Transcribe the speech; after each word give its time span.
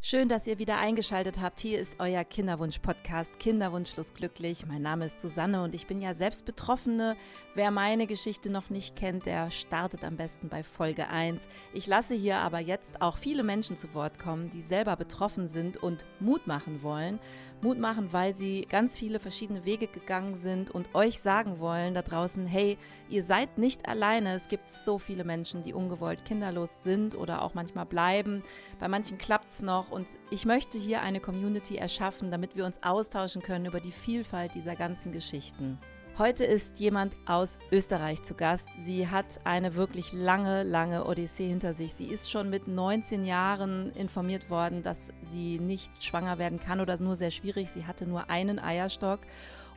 Schön, 0.00 0.28
dass 0.28 0.46
ihr 0.46 0.60
wieder 0.60 0.78
eingeschaltet 0.78 1.40
habt. 1.40 1.58
Hier 1.58 1.80
ist 1.80 1.96
euer 1.98 2.22
Kinderwunsch-Podcast 2.22 3.40
Kinderwunschlos 3.40 4.14
glücklich. 4.14 4.64
Mein 4.64 4.80
Name 4.80 5.06
ist 5.06 5.20
Susanne 5.20 5.60
und 5.64 5.74
ich 5.74 5.88
bin 5.88 6.00
ja 6.00 6.14
selbst 6.14 6.44
Betroffene. 6.46 7.16
Wer 7.56 7.72
meine 7.72 8.06
Geschichte 8.06 8.48
noch 8.48 8.70
nicht 8.70 8.94
kennt, 8.94 9.26
der 9.26 9.50
startet 9.50 10.04
am 10.04 10.16
besten 10.16 10.48
bei 10.48 10.62
Folge 10.62 11.08
1. 11.08 11.48
Ich 11.74 11.88
lasse 11.88 12.14
hier 12.14 12.36
aber 12.36 12.60
jetzt 12.60 13.02
auch 13.02 13.18
viele 13.18 13.42
Menschen 13.42 13.76
zu 13.76 13.92
Wort 13.92 14.20
kommen, 14.20 14.50
die 14.52 14.62
selber 14.62 14.94
betroffen 14.94 15.48
sind 15.48 15.76
und 15.76 16.06
Mut 16.20 16.46
machen 16.46 16.84
wollen. 16.84 17.18
Mut 17.60 17.80
machen, 17.80 18.12
weil 18.12 18.36
sie 18.36 18.66
ganz 18.70 18.96
viele 18.96 19.18
verschiedene 19.18 19.64
Wege 19.64 19.88
gegangen 19.88 20.36
sind 20.36 20.70
und 20.70 20.94
euch 20.94 21.18
sagen 21.18 21.58
wollen 21.58 21.94
da 21.94 22.02
draußen, 22.02 22.46
hey, 22.46 22.78
ihr 23.08 23.22
seid 23.22 23.58
nicht 23.58 23.88
alleine. 23.88 24.34
Es 24.34 24.48
gibt 24.48 24.70
so 24.72 24.98
viele 24.98 25.24
Menschen, 25.24 25.62
die 25.62 25.72
ungewollt 25.72 26.24
kinderlos 26.24 26.82
sind 26.82 27.14
oder 27.14 27.42
auch 27.42 27.54
manchmal 27.54 27.86
bleiben. 27.86 28.42
Bei 28.80 28.88
manchen 28.88 29.18
klappt 29.18 29.52
es 29.52 29.62
noch 29.62 29.90
und 29.90 30.06
ich 30.30 30.44
möchte 30.44 30.78
hier 30.78 31.02
eine 31.02 31.20
Community 31.20 31.76
erschaffen, 31.76 32.30
damit 32.30 32.56
wir 32.56 32.64
uns 32.64 32.82
austauschen 32.82 33.42
können 33.42 33.66
über 33.66 33.80
die 33.80 33.92
Vielfalt 33.92 34.54
dieser 34.54 34.74
ganzen 34.74 35.12
Geschichten. 35.12 35.78
Heute 36.18 36.44
ist 36.44 36.80
jemand 36.80 37.14
aus 37.26 37.60
Österreich 37.70 38.24
zu 38.24 38.34
Gast. 38.34 38.68
Sie 38.84 39.06
hat 39.06 39.38
eine 39.44 39.76
wirklich 39.76 40.12
lange, 40.12 40.64
lange 40.64 41.06
Odyssee 41.06 41.46
hinter 41.46 41.74
sich. 41.74 41.94
Sie 41.94 42.06
ist 42.06 42.28
schon 42.28 42.50
mit 42.50 42.66
19 42.66 43.24
Jahren 43.24 43.92
informiert 43.92 44.50
worden, 44.50 44.82
dass 44.82 45.12
sie 45.22 45.60
nicht 45.60 46.02
schwanger 46.02 46.38
werden 46.38 46.58
kann 46.58 46.80
oder 46.80 46.98
nur 46.98 47.14
sehr 47.14 47.30
schwierig. 47.30 47.70
Sie 47.70 47.86
hatte 47.86 48.04
nur 48.04 48.30
einen 48.30 48.58
Eierstock 48.58 49.20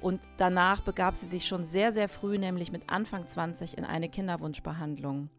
und 0.01 0.19
danach 0.37 0.81
begab 0.81 1.15
sie 1.15 1.27
sich 1.27 1.45
schon 1.45 1.63
sehr, 1.63 1.91
sehr 1.91 2.09
früh, 2.09 2.37
nämlich 2.37 2.71
mit 2.71 2.89
Anfang 2.89 3.27
20, 3.27 3.77
in 3.77 3.85
eine 3.85 4.09
Kinderwunschbehandlung. 4.09 5.29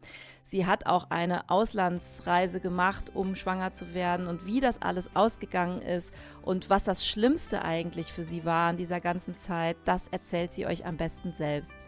Sie 0.45 0.65
hat 0.65 0.85
auch 0.85 1.09
eine 1.09 1.49
Auslandsreise 1.49 2.59
gemacht, 2.59 3.11
um 3.13 3.35
schwanger 3.35 3.73
zu 3.73 3.93
werden 3.93 4.27
und 4.27 4.45
wie 4.45 4.59
das 4.59 4.81
alles 4.81 5.15
ausgegangen 5.15 5.81
ist 5.81 6.11
und 6.41 6.69
was 6.69 6.83
das 6.83 7.05
Schlimmste 7.05 7.63
eigentlich 7.63 8.11
für 8.11 8.23
sie 8.23 8.45
war 8.45 8.69
in 8.69 8.77
dieser 8.77 8.99
ganzen 8.99 9.35
Zeit, 9.37 9.77
das 9.85 10.07
erzählt 10.09 10.51
sie 10.51 10.65
euch 10.65 10.85
am 10.85 10.97
besten 10.97 11.33
selbst. 11.33 11.87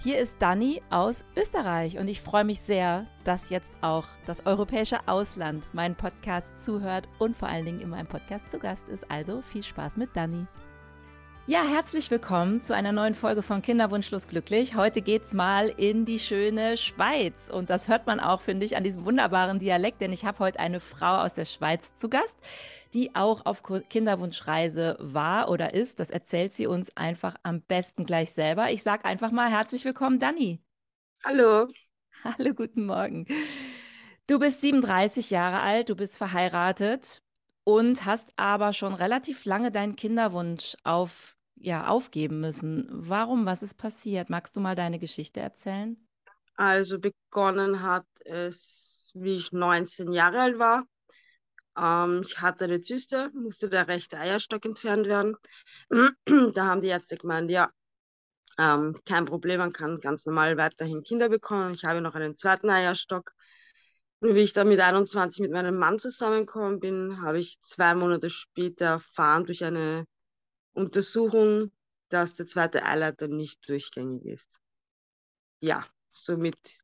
Hier 0.00 0.18
ist 0.18 0.36
Dani 0.38 0.80
aus 0.90 1.24
Österreich 1.36 1.98
und 1.98 2.06
ich 2.06 2.22
freue 2.22 2.44
mich 2.44 2.60
sehr, 2.60 3.06
dass 3.24 3.50
jetzt 3.50 3.72
auch 3.80 4.06
das 4.26 4.46
europäische 4.46 5.08
Ausland 5.08 5.74
meinen 5.74 5.96
Podcast 5.96 6.60
zuhört 6.60 7.08
und 7.18 7.36
vor 7.36 7.48
allen 7.48 7.64
Dingen 7.64 7.80
in 7.80 7.90
meinem 7.90 8.06
Podcast 8.06 8.48
zu 8.48 8.60
Gast 8.60 8.88
ist. 8.88 9.10
Also 9.10 9.42
viel 9.42 9.64
Spaß 9.64 9.96
mit 9.96 10.16
Dani. 10.16 10.46
Ja, 11.48 11.62
herzlich 11.62 12.10
willkommen 12.10 12.60
zu 12.60 12.74
einer 12.74 12.92
neuen 12.92 13.14
Folge 13.14 13.40
von 13.42 13.62
Kinderwunschlos 13.62 14.28
glücklich. 14.28 14.74
Heute 14.74 15.00
geht's 15.00 15.32
mal 15.32 15.70
in 15.70 16.04
die 16.04 16.18
schöne 16.18 16.76
Schweiz 16.76 17.48
und 17.50 17.70
das 17.70 17.88
hört 17.88 18.06
man 18.06 18.20
auch, 18.20 18.42
finde 18.42 18.66
ich, 18.66 18.76
an 18.76 18.84
diesem 18.84 19.06
wunderbaren 19.06 19.58
Dialekt, 19.58 20.02
denn 20.02 20.12
ich 20.12 20.26
habe 20.26 20.40
heute 20.40 20.60
eine 20.60 20.78
Frau 20.78 21.22
aus 21.24 21.36
der 21.36 21.46
Schweiz 21.46 21.94
zu 21.96 22.10
Gast, 22.10 22.36
die 22.92 23.16
auch 23.16 23.46
auf 23.46 23.62
Kinderwunschreise 23.62 24.98
war 25.00 25.48
oder 25.48 25.72
ist. 25.72 26.00
Das 26.00 26.10
erzählt 26.10 26.52
sie 26.52 26.66
uns 26.66 26.94
einfach 26.98 27.36
am 27.44 27.62
besten 27.62 28.04
gleich 28.04 28.32
selber. 28.32 28.70
Ich 28.70 28.82
sage 28.82 29.06
einfach 29.06 29.30
mal 29.30 29.50
herzlich 29.50 29.86
willkommen, 29.86 30.18
Dani. 30.18 30.60
Hallo. 31.24 31.66
Hallo, 32.24 32.52
guten 32.52 32.84
Morgen. 32.84 33.24
Du 34.26 34.38
bist 34.38 34.60
37 34.60 35.30
Jahre 35.30 35.60
alt, 35.60 35.88
du 35.88 35.96
bist 35.96 36.18
verheiratet 36.18 37.22
und 37.64 38.04
hast 38.04 38.34
aber 38.36 38.74
schon 38.74 38.92
relativ 38.92 39.46
lange 39.46 39.70
deinen 39.70 39.96
Kinderwunsch 39.96 40.76
auf 40.84 41.37
ja, 41.60 41.86
aufgeben 41.86 42.40
müssen. 42.40 42.86
Warum? 42.90 43.46
Was 43.46 43.62
ist 43.62 43.74
passiert? 43.74 44.30
Magst 44.30 44.56
du 44.56 44.60
mal 44.60 44.74
deine 44.74 44.98
Geschichte 44.98 45.40
erzählen? 45.40 45.96
Also 46.56 47.00
begonnen 47.00 47.82
hat 47.82 48.06
es, 48.24 49.12
wie 49.14 49.36
ich 49.36 49.52
19 49.52 50.12
Jahre 50.12 50.40
alt 50.40 50.58
war. 50.58 50.84
Ähm, 51.78 52.22
ich 52.24 52.40
hatte 52.40 52.64
eine 52.64 52.80
Zyste, 52.80 53.30
musste 53.32 53.68
der 53.68 53.88
rechte 53.88 54.18
Eierstock 54.18 54.64
entfernt 54.64 55.06
werden. 55.06 55.36
da 56.54 56.66
haben 56.66 56.80
die 56.80 56.88
Ärzte 56.88 57.16
gemeint, 57.16 57.50
ja, 57.50 57.70
ähm, 58.58 58.96
kein 59.04 59.24
Problem, 59.24 59.60
man 59.60 59.72
kann 59.72 60.00
ganz 60.00 60.26
normal 60.26 60.56
weiterhin 60.56 61.04
Kinder 61.04 61.28
bekommen. 61.28 61.74
Ich 61.74 61.84
habe 61.84 62.00
noch 62.00 62.16
einen 62.16 62.36
zweiten 62.36 62.68
Eierstock. 62.68 63.32
Wie 64.20 64.40
ich 64.40 64.52
dann 64.52 64.68
mit 64.68 64.80
21 64.80 65.40
mit 65.40 65.52
meinem 65.52 65.78
Mann 65.78 66.00
zusammengekommen 66.00 66.80
bin, 66.80 67.22
habe 67.22 67.38
ich 67.38 67.60
zwei 67.60 67.94
Monate 67.94 68.30
später 68.30 68.86
erfahren 68.86 69.46
durch 69.46 69.64
eine 69.64 70.06
Untersuchung, 70.78 71.72
dass 72.08 72.34
der 72.34 72.46
zweite 72.46 72.84
Eileiter 72.84 73.28
nicht 73.28 73.68
durchgängig 73.68 74.24
ist. 74.24 74.60
Ja, 75.60 75.84
somit 76.08 76.78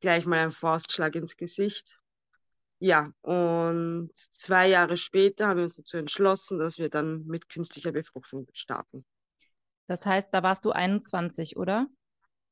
gleich 0.00 0.26
mal 0.26 0.38
ein 0.38 0.50
Faustschlag 0.50 1.14
ins 1.14 1.36
Gesicht. 1.36 2.02
Ja, 2.78 3.12
und 3.20 4.10
zwei 4.32 4.68
Jahre 4.68 4.96
später 4.96 5.46
haben 5.46 5.58
wir 5.58 5.64
uns 5.64 5.76
dazu 5.76 5.96
entschlossen, 5.96 6.58
dass 6.58 6.78
wir 6.78 6.88
dann 6.88 7.24
mit 7.26 7.48
künstlicher 7.48 7.92
Befruchtung 7.92 8.48
starten. 8.54 9.04
Das 9.86 10.04
heißt, 10.04 10.28
da 10.32 10.42
warst 10.42 10.64
du 10.64 10.72
21, 10.72 11.56
oder? 11.56 11.86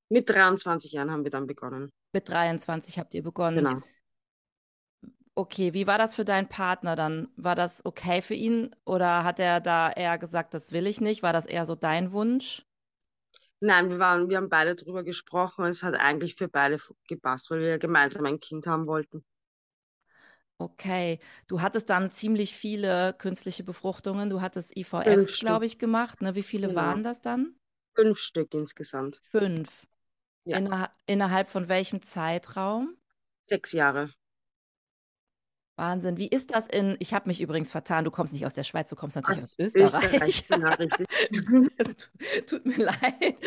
Mit 0.08 0.28
23 0.28 0.92
Jahren 0.92 1.10
haben 1.10 1.24
wir 1.24 1.30
dann 1.30 1.46
begonnen. 1.46 1.90
Mit 2.12 2.28
23 2.28 2.98
habt 2.98 3.14
ihr 3.14 3.22
begonnen. 3.22 3.64
Genau. 3.64 3.82
Okay, 5.34 5.72
wie 5.74 5.86
war 5.86 5.96
das 5.96 6.14
für 6.14 6.24
deinen 6.24 6.48
Partner 6.48 6.96
dann? 6.96 7.28
War 7.36 7.54
das 7.54 7.84
okay 7.84 8.20
für 8.20 8.34
ihn 8.34 8.74
oder 8.84 9.24
hat 9.24 9.38
er 9.38 9.60
da 9.60 9.90
eher 9.90 10.18
gesagt, 10.18 10.54
das 10.54 10.72
will 10.72 10.86
ich 10.86 11.00
nicht? 11.00 11.22
War 11.22 11.32
das 11.32 11.46
eher 11.46 11.66
so 11.66 11.74
dein 11.74 12.12
Wunsch? 12.12 12.66
Nein, 13.60 13.90
wir 13.90 13.98
waren, 13.98 14.28
wir 14.30 14.38
haben 14.38 14.48
beide 14.48 14.74
darüber 14.74 15.04
gesprochen 15.04 15.64
und 15.64 15.70
es 15.70 15.82
hat 15.82 15.94
eigentlich 15.94 16.34
für 16.34 16.48
beide 16.48 16.78
gepasst, 17.06 17.50
weil 17.50 17.60
wir 17.60 17.78
gemeinsam 17.78 18.24
ein 18.24 18.40
Kind 18.40 18.66
haben 18.66 18.86
wollten. 18.86 19.24
Okay, 20.58 21.20
du 21.46 21.62
hattest 21.62 21.88
dann 21.88 22.10
ziemlich 22.10 22.54
viele 22.54 23.14
künstliche 23.14 23.64
Befruchtungen. 23.64 24.28
Du 24.28 24.42
hattest 24.42 24.76
IVFs, 24.76 25.40
glaube 25.40 25.64
ich, 25.64 25.78
gemacht. 25.78 26.20
Ne? 26.20 26.34
Wie 26.34 26.42
viele 26.42 26.68
genau. 26.68 26.80
waren 26.80 27.02
das 27.02 27.22
dann? 27.22 27.54
Fünf 27.94 28.18
Stück 28.18 28.52
insgesamt. 28.52 29.20
Fünf. 29.30 29.86
Ja. 30.44 30.58
Inner 30.58 30.90
innerhalb 31.06 31.48
von 31.48 31.68
welchem 31.68 32.02
Zeitraum? 32.02 32.96
Sechs 33.42 33.72
Jahre. 33.72 34.10
Wahnsinn. 35.80 36.18
Wie 36.18 36.28
ist 36.28 36.54
das 36.54 36.68
in, 36.68 36.96
ich 37.00 37.14
habe 37.14 37.28
mich 37.28 37.40
übrigens 37.40 37.70
vertan, 37.70 38.04
du 38.04 38.10
kommst 38.10 38.32
nicht 38.32 38.46
aus 38.46 38.54
der 38.54 38.64
Schweiz, 38.64 38.90
du 38.90 38.96
kommst 38.96 39.16
natürlich 39.16 39.42
aus, 39.42 39.58
aus 39.58 39.74
Österreich. 39.74 40.44
Österreich 40.50 40.86
tut 42.46 42.66
mir 42.66 42.76
leid. 42.84 43.40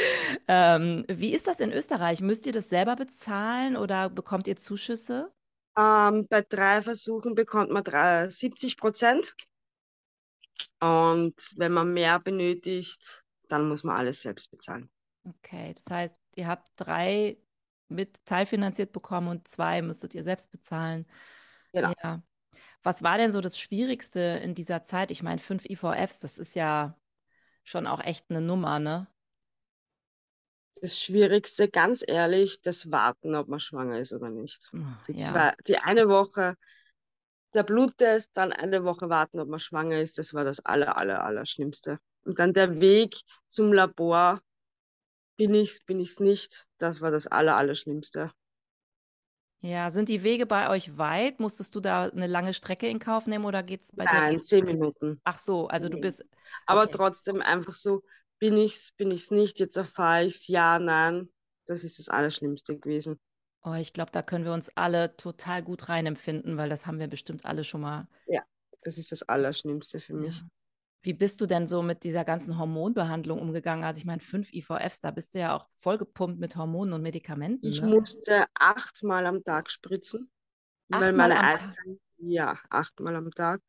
Ähm, 0.48 1.06
wie 1.08 1.34
ist 1.34 1.48
das 1.48 1.60
in 1.60 1.72
Österreich? 1.72 2.22
Müsst 2.22 2.48
ihr 2.48 2.52
das 2.52 2.70
selber 2.70 2.96
bezahlen 2.96 3.78
oder 3.78 4.10
bekommt 4.10 4.48
ihr 4.48 4.56
Zuschüsse? 4.58 5.32
Ähm, 5.78 6.28
bei 6.28 6.42
drei 6.42 6.82
Versuchen 6.82 7.36
bekommt 7.36 7.70
man 7.70 7.84
drei, 7.84 8.30
70 8.30 8.78
Prozent. 8.78 9.36
Und 10.80 11.36
wenn 11.56 11.72
man 11.72 11.94
mehr 11.94 12.20
benötigt, 12.20 13.24
dann 13.48 13.70
muss 13.70 13.84
man 13.84 13.96
alles 13.96 14.22
selbst 14.22 14.50
bezahlen. 14.50 14.90
Okay, 15.24 15.76
das 15.76 15.94
heißt, 15.94 16.16
ihr 16.36 16.48
habt 16.48 16.70
drei 16.78 17.38
mit 17.90 18.26
teilfinanziert 18.26 18.92
bekommen 18.92 19.28
und 19.28 19.48
zwei 19.48 19.82
müsstet 19.82 20.16
ihr 20.16 20.24
selbst 20.24 20.52
bezahlen. 20.52 21.06
Genau. 21.74 21.94
Ja. 22.04 22.22
Was 22.84 23.02
war 23.02 23.18
denn 23.18 23.32
so 23.32 23.42
das 23.42 23.60
Schwierigste 23.60 24.20
in 24.20 24.56
dieser 24.56 24.84
Zeit? 24.84 25.12
Ich 25.12 25.24
meine, 25.24 25.40
fünf 25.40 25.66
IVFs, 25.66 26.20
das 26.20 26.38
ist 26.38 26.56
ja 26.56 26.98
schon 27.64 27.88
auch 27.88 28.04
echt 28.04 28.30
eine 28.30 28.42
Nummer, 28.42 28.80
ne? 28.80 29.08
Das 30.82 31.00
Schwierigste, 31.00 31.70
ganz 31.70 32.04
ehrlich, 32.06 32.62
das 32.62 32.92
Warten, 32.92 33.36
ob 33.36 33.48
man 33.48 33.62
schwanger 33.62 34.00
ist 34.00 34.12
oder 34.12 34.30
nicht. 34.30 34.70
Oh, 34.74 34.80
Die, 35.08 35.14
ja. 35.14 35.32
zwei, 35.32 35.54
die 35.66 35.78
eine 35.78 36.10
Woche 36.10 36.58
der 37.54 37.64
Bluttest, 37.64 38.32
dann 38.34 38.52
eine 38.52 38.84
Woche 38.84 39.10
warten, 39.10 39.40
ob 39.40 39.48
man 39.48 39.60
schwanger 39.60 40.02
ist, 40.02 40.18
das 40.18 40.34
war 40.34 40.44
das 40.44 40.60
aller, 40.62 40.98
aller, 40.98 41.24
aller 41.24 41.46
Schlimmste. 41.46 42.00
Und 42.26 42.40
dann 42.40 42.54
der 42.54 42.82
Weg 42.82 43.22
zum 43.48 43.72
Labor, 43.72 44.42
bin 45.38 45.54
ich's, 45.54 45.80
bin 45.86 46.00
ich's 46.00 46.20
nicht, 46.20 46.68
das 46.78 47.02
war 47.02 47.12
das 47.12 47.28
aller, 47.28 47.56
aller 47.56 47.76
Schlimmste. 47.76 48.32
Ja, 49.64 49.90
sind 49.90 50.10
die 50.10 50.24
Wege 50.24 50.46
bei 50.46 50.70
euch 50.70 50.98
weit? 50.98 51.40
Musstest 51.40 51.74
du 51.74 51.80
da 51.80 52.04
eine 52.04 52.28
lange 52.28 52.54
Strecke 52.54 52.88
in 52.88 53.00
Kauf 53.00 53.28
nehmen 53.28 53.46
oder 53.46 53.64
geht 53.64 53.84
es 53.84 53.92
bei 53.96 54.04
dir? 54.04 54.12
Nein, 54.12 54.44
zehn 54.44 54.66
Minuten. 54.66 55.22
Ach 55.24 55.38
so, 55.38 55.68
also 55.70 55.88
du 55.88 56.00
bist, 56.00 56.24
Aber 56.68 56.84
okay. 56.84 56.92
trotzdem 56.92 57.42
einfach 57.42 57.74
so, 57.74 58.04
bin 58.40 58.58
ich's, 58.58 58.92
bin 58.98 59.10
ich's 59.10 59.32
nicht, 59.32 59.60
jetzt 59.60 59.78
erfahre 59.78 60.26
ich's, 60.26 60.48
ja, 60.48 60.80
nein. 60.80 61.30
Das 61.66 61.86
ist 61.86 61.98
das 61.98 62.10
Allerschlimmste 62.10 62.78
gewesen. 62.78 63.22
Oh, 63.64 63.74
ich 63.76 63.94
glaube, 63.94 64.12
da 64.12 64.22
können 64.22 64.44
wir 64.44 64.52
uns 64.52 64.70
alle 64.76 65.16
total 65.16 65.64
gut 65.64 65.88
reinempfinden, 65.88 66.58
weil 66.58 66.68
das 66.68 66.86
haben 66.86 67.00
wir 67.00 67.08
bestimmt 67.08 67.46
alle 67.46 67.64
schon 67.64 67.80
mal. 67.80 68.08
Das 68.84 68.98
ist 68.98 69.14
das 69.14 69.24
Allerschlimmste 69.24 70.02
für 70.02 70.14
mich. 70.14 70.44
Wie 71.04 71.14
bist 71.14 71.42
du 71.42 71.46
denn 71.46 71.68
so 71.68 71.82
mit 71.84 72.04
dieser 72.04 72.26
ganzen 72.26 72.58
Hormonbehandlung 72.58 73.40
umgegangen? 73.40 73.84
Also 73.86 74.00
ich 74.00 74.06
meine, 74.06 74.22
fünf 74.22 74.54
IVFs, 74.54 75.02
da 75.02 75.12
bist 75.12 75.36
du 75.36 75.40
ja 75.40 75.56
auch 75.56 75.68
vollgepumpt 75.78 76.40
mit 76.40 76.56
Hormonen 76.56 76.94
und 76.94 77.02
Medikamenten, 77.04 77.62
Ich 77.62 77.82
ne? 77.82 77.96
musste 77.96 78.46
achtmal 78.54 79.26
am 79.26 79.44
Tag 79.44 79.70
spritzen, 79.70 80.30
weil 80.90 81.14
Achtmal 81.14 81.14
meine 81.14 81.40
am 81.40 81.52
Tag. 81.54 81.76
Eizellen, 81.76 82.00
ja, 82.18 82.60
achtmal 82.70 83.16
am 83.16 83.32
Tag. 83.32 83.62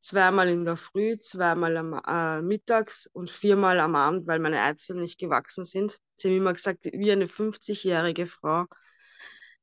Zweimal 0.00 0.48
in 0.50 0.64
der 0.64 0.76
Früh, 0.76 1.18
zweimal 1.18 1.76
am 1.76 1.94
äh, 2.06 2.42
mittags 2.42 3.06
und 3.12 3.30
viermal 3.30 3.80
am 3.80 3.94
Abend, 3.96 4.26
weil 4.26 4.38
meine 4.40 4.60
Eizellen 4.62 5.00
nicht 5.02 5.18
gewachsen 5.18 5.64
sind. 5.64 5.98
Sie 6.16 6.28
haben 6.28 6.36
immer 6.36 6.52
gesagt, 6.54 6.84
wie 6.84 7.12
eine 7.12 7.28
50-jährige 7.28 8.26
Frau. 8.26 8.66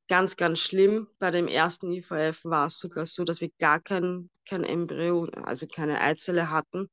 ganz, 0.07 0.35
ganz 0.35 0.59
schlimm. 0.59 1.07
Bei 1.19 1.31
dem 1.31 1.47
ersten 1.47 1.91
IVF 1.91 2.43
war 2.43 2.67
es 2.67 2.79
sogar 2.79 3.05
so, 3.05 3.23
dass 3.23 3.41
wir 3.41 3.49
gar 3.59 3.79
kein, 3.79 4.29
kein 4.47 4.63
Embryo, 4.63 5.25
also 5.43 5.67
keine 5.67 6.01
Eizelle 6.01 6.49
hatten, 6.49 6.89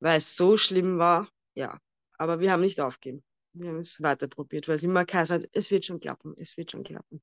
weil 0.00 0.18
es 0.18 0.36
so 0.36 0.56
schlimm 0.56 0.98
war. 0.98 1.28
Ja, 1.54 1.78
aber 2.18 2.40
wir 2.40 2.52
haben 2.52 2.60
nicht 2.60 2.80
aufgegeben. 2.80 3.24
Wir 3.52 3.70
haben 3.70 3.78
es 3.78 4.02
weiter 4.02 4.28
probiert, 4.28 4.68
weil 4.68 4.76
es 4.76 4.82
immer 4.82 5.04
geheißen 5.04 5.36
hat, 5.36 5.48
es 5.52 5.70
wird 5.70 5.84
schon 5.84 6.00
klappen, 6.00 6.34
es 6.36 6.56
wird 6.56 6.70
schon 6.70 6.84
klappen. 6.84 7.22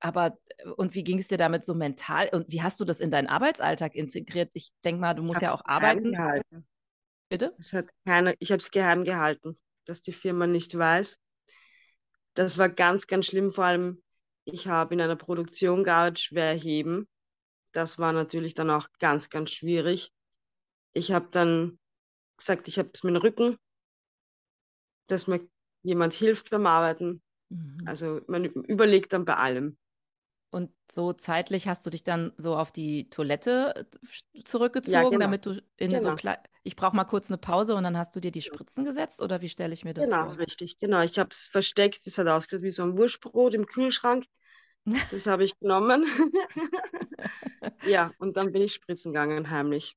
Aber 0.00 0.38
und 0.76 0.94
wie 0.94 1.04
ging 1.04 1.18
es 1.18 1.28
dir 1.28 1.38
damit 1.38 1.64
so 1.64 1.74
mental? 1.74 2.28
Und 2.32 2.50
wie 2.50 2.62
hast 2.62 2.80
du 2.80 2.84
das 2.84 3.00
in 3.00 3.10
deinen 3.10 3.28
Arbeitsalltag 3.28 3.94
integriert? 3.94 4.50
Ich 4.54 4.72
denke 4.84 5.00
mal, 5.00 5.14
du 5.14 5.22
musst 5.22 5.42
ja 5.42 5.54
auch 5.54 5.64
arbeiten. 5.64 6.12
Gehalten. 6.12 6.66
Bitte? 7.28 7.54
Es 7.58 7.72
hat 7.72 7.86
keine, 8.04 8.34
ich 8.40 8.50
habe 8.50 8.60
es 8.60 8.70
geheim 8.70 9.04
gehalten, 9.04 9.54
dass 9.84 10.02
die 10.02 10.12
Firma 10.12 10.46
nicht 10.46 10.76
weiß. 10.76 11.18
Das 12.34 12.58
war 12.58 12.68
ganz, 12.68 13.06
ganz 13.06 13.26
schlimm. 13.26 13.52
Vor 13.52 13.64
allem, 13.64 14.02
ich 14.44 14.66
habe 14.66 14.94
in 14.94 15.00
einer 15.00 15.16
Produktion 15.16 15.84
gearbeitet, 15.84 16.20
schwer 16.20 16.54
heben. 16.54 17.06
Das 17.72 17.98
war 17.98 18.12
natürlich 18.12 18.54
dann 18.54 18.70
auch 18.70 18.88
ganz, 18.98 19.30
ganz 19.30 19.50
schwierig. 19.50 20.12
Ich 20.92 21.12
habe 21.12 21.28
dann 21.30 21.78
gesagt, 22.36 22.68
ich 22.68 22.78
habe 22.78 22.90
es 22.92 23.02
mit 23.02 23.14
dem 23.14 23.22
Rücken, 23.22 23.56
dass 25.06 25.26
mir 25.26 25.46
jemand 25.82 26.12
hilft 26.12 26.50
beim 26.50 26.66
Arbeiten. 26.66 27.22
Mhm. 27.48 27.78
Also 27.86 28.20
man 28.26 28.44
überlegt 28.44 29.12
dann 29.12 29.24
bei 29.24 29.36
allem. 29.36 29.76
Und 30.50 30.70
so 30.90 31.14
zeitlich 31.14 31.66
hast 31.66 31.86
du 31.86 31.90
dich 31.90 32.04
dann 32.04 32.32
so 32.36 32.56
auf 32.56 32.72
die 32.72 33.08
Toilette 33.08 33.86
äh, 34.34 34.42
zurückgezogen, 34.44 35.04
ja, 35.04 35.08
genau. 35.08 35.18
damit 35.18 35.46
du 35.46 35.62
in 35.78 35.90
genau. 35.90 36.10
so 36.10 36.14
klein. 36.14 36.36
Ich 36.62 36.76
brauche 36.76 36.94
mal 36.94 37.04
kurz 37.04 37.30
eine 37.30 37.38
Pause 37.38 37.74
und 37.74 37.84
dann 37.84 37.96
hast 37.96 38.14
du 38.14 38.20
dir 38.20 38.30
die 38.30 38.42
Spritzen 38.42 38.84
gesetzt 38.84 39.22
oder 39.22 39.40
wie 39.40 39.48
stelle 39.48 39.72
ich 39.72 39.84
mir 39.84 39.94
das 39.94 40.04
genau, 40.04 40.24
vor? 40.24 40.32
Genau, 40.32 40.42
richtig, 40.42 40.76
genau. 40.76 41.00
Ich 41.02 41.18
habe 41.18 41.30
es 41.30 41.46
versteckt. 41.46 42.06
Es 42.06 42.18
hat 42.18 42.28
ausgesehen 42.28 42.66
wie 42.66 42.70
so 42.70 42.82
ein 42.82 42.98
Wurstbrot 42.98 43.54
im 43.54 43.66
Kühlschrank. 43.66 44.26
Das 45.12 45.26
habe 45.26 45.44
ich 45.44 45.56
genommen. 45.60 46.04
ja, 47.86 48.12
und 48.18 48.36
dann 48.36 48.50
bin 48.50 48.62
ich 48.62 48.74
spritzen 48.74 49.12
gegangen, 49.12 49.48
heimlich. 49.48 49.96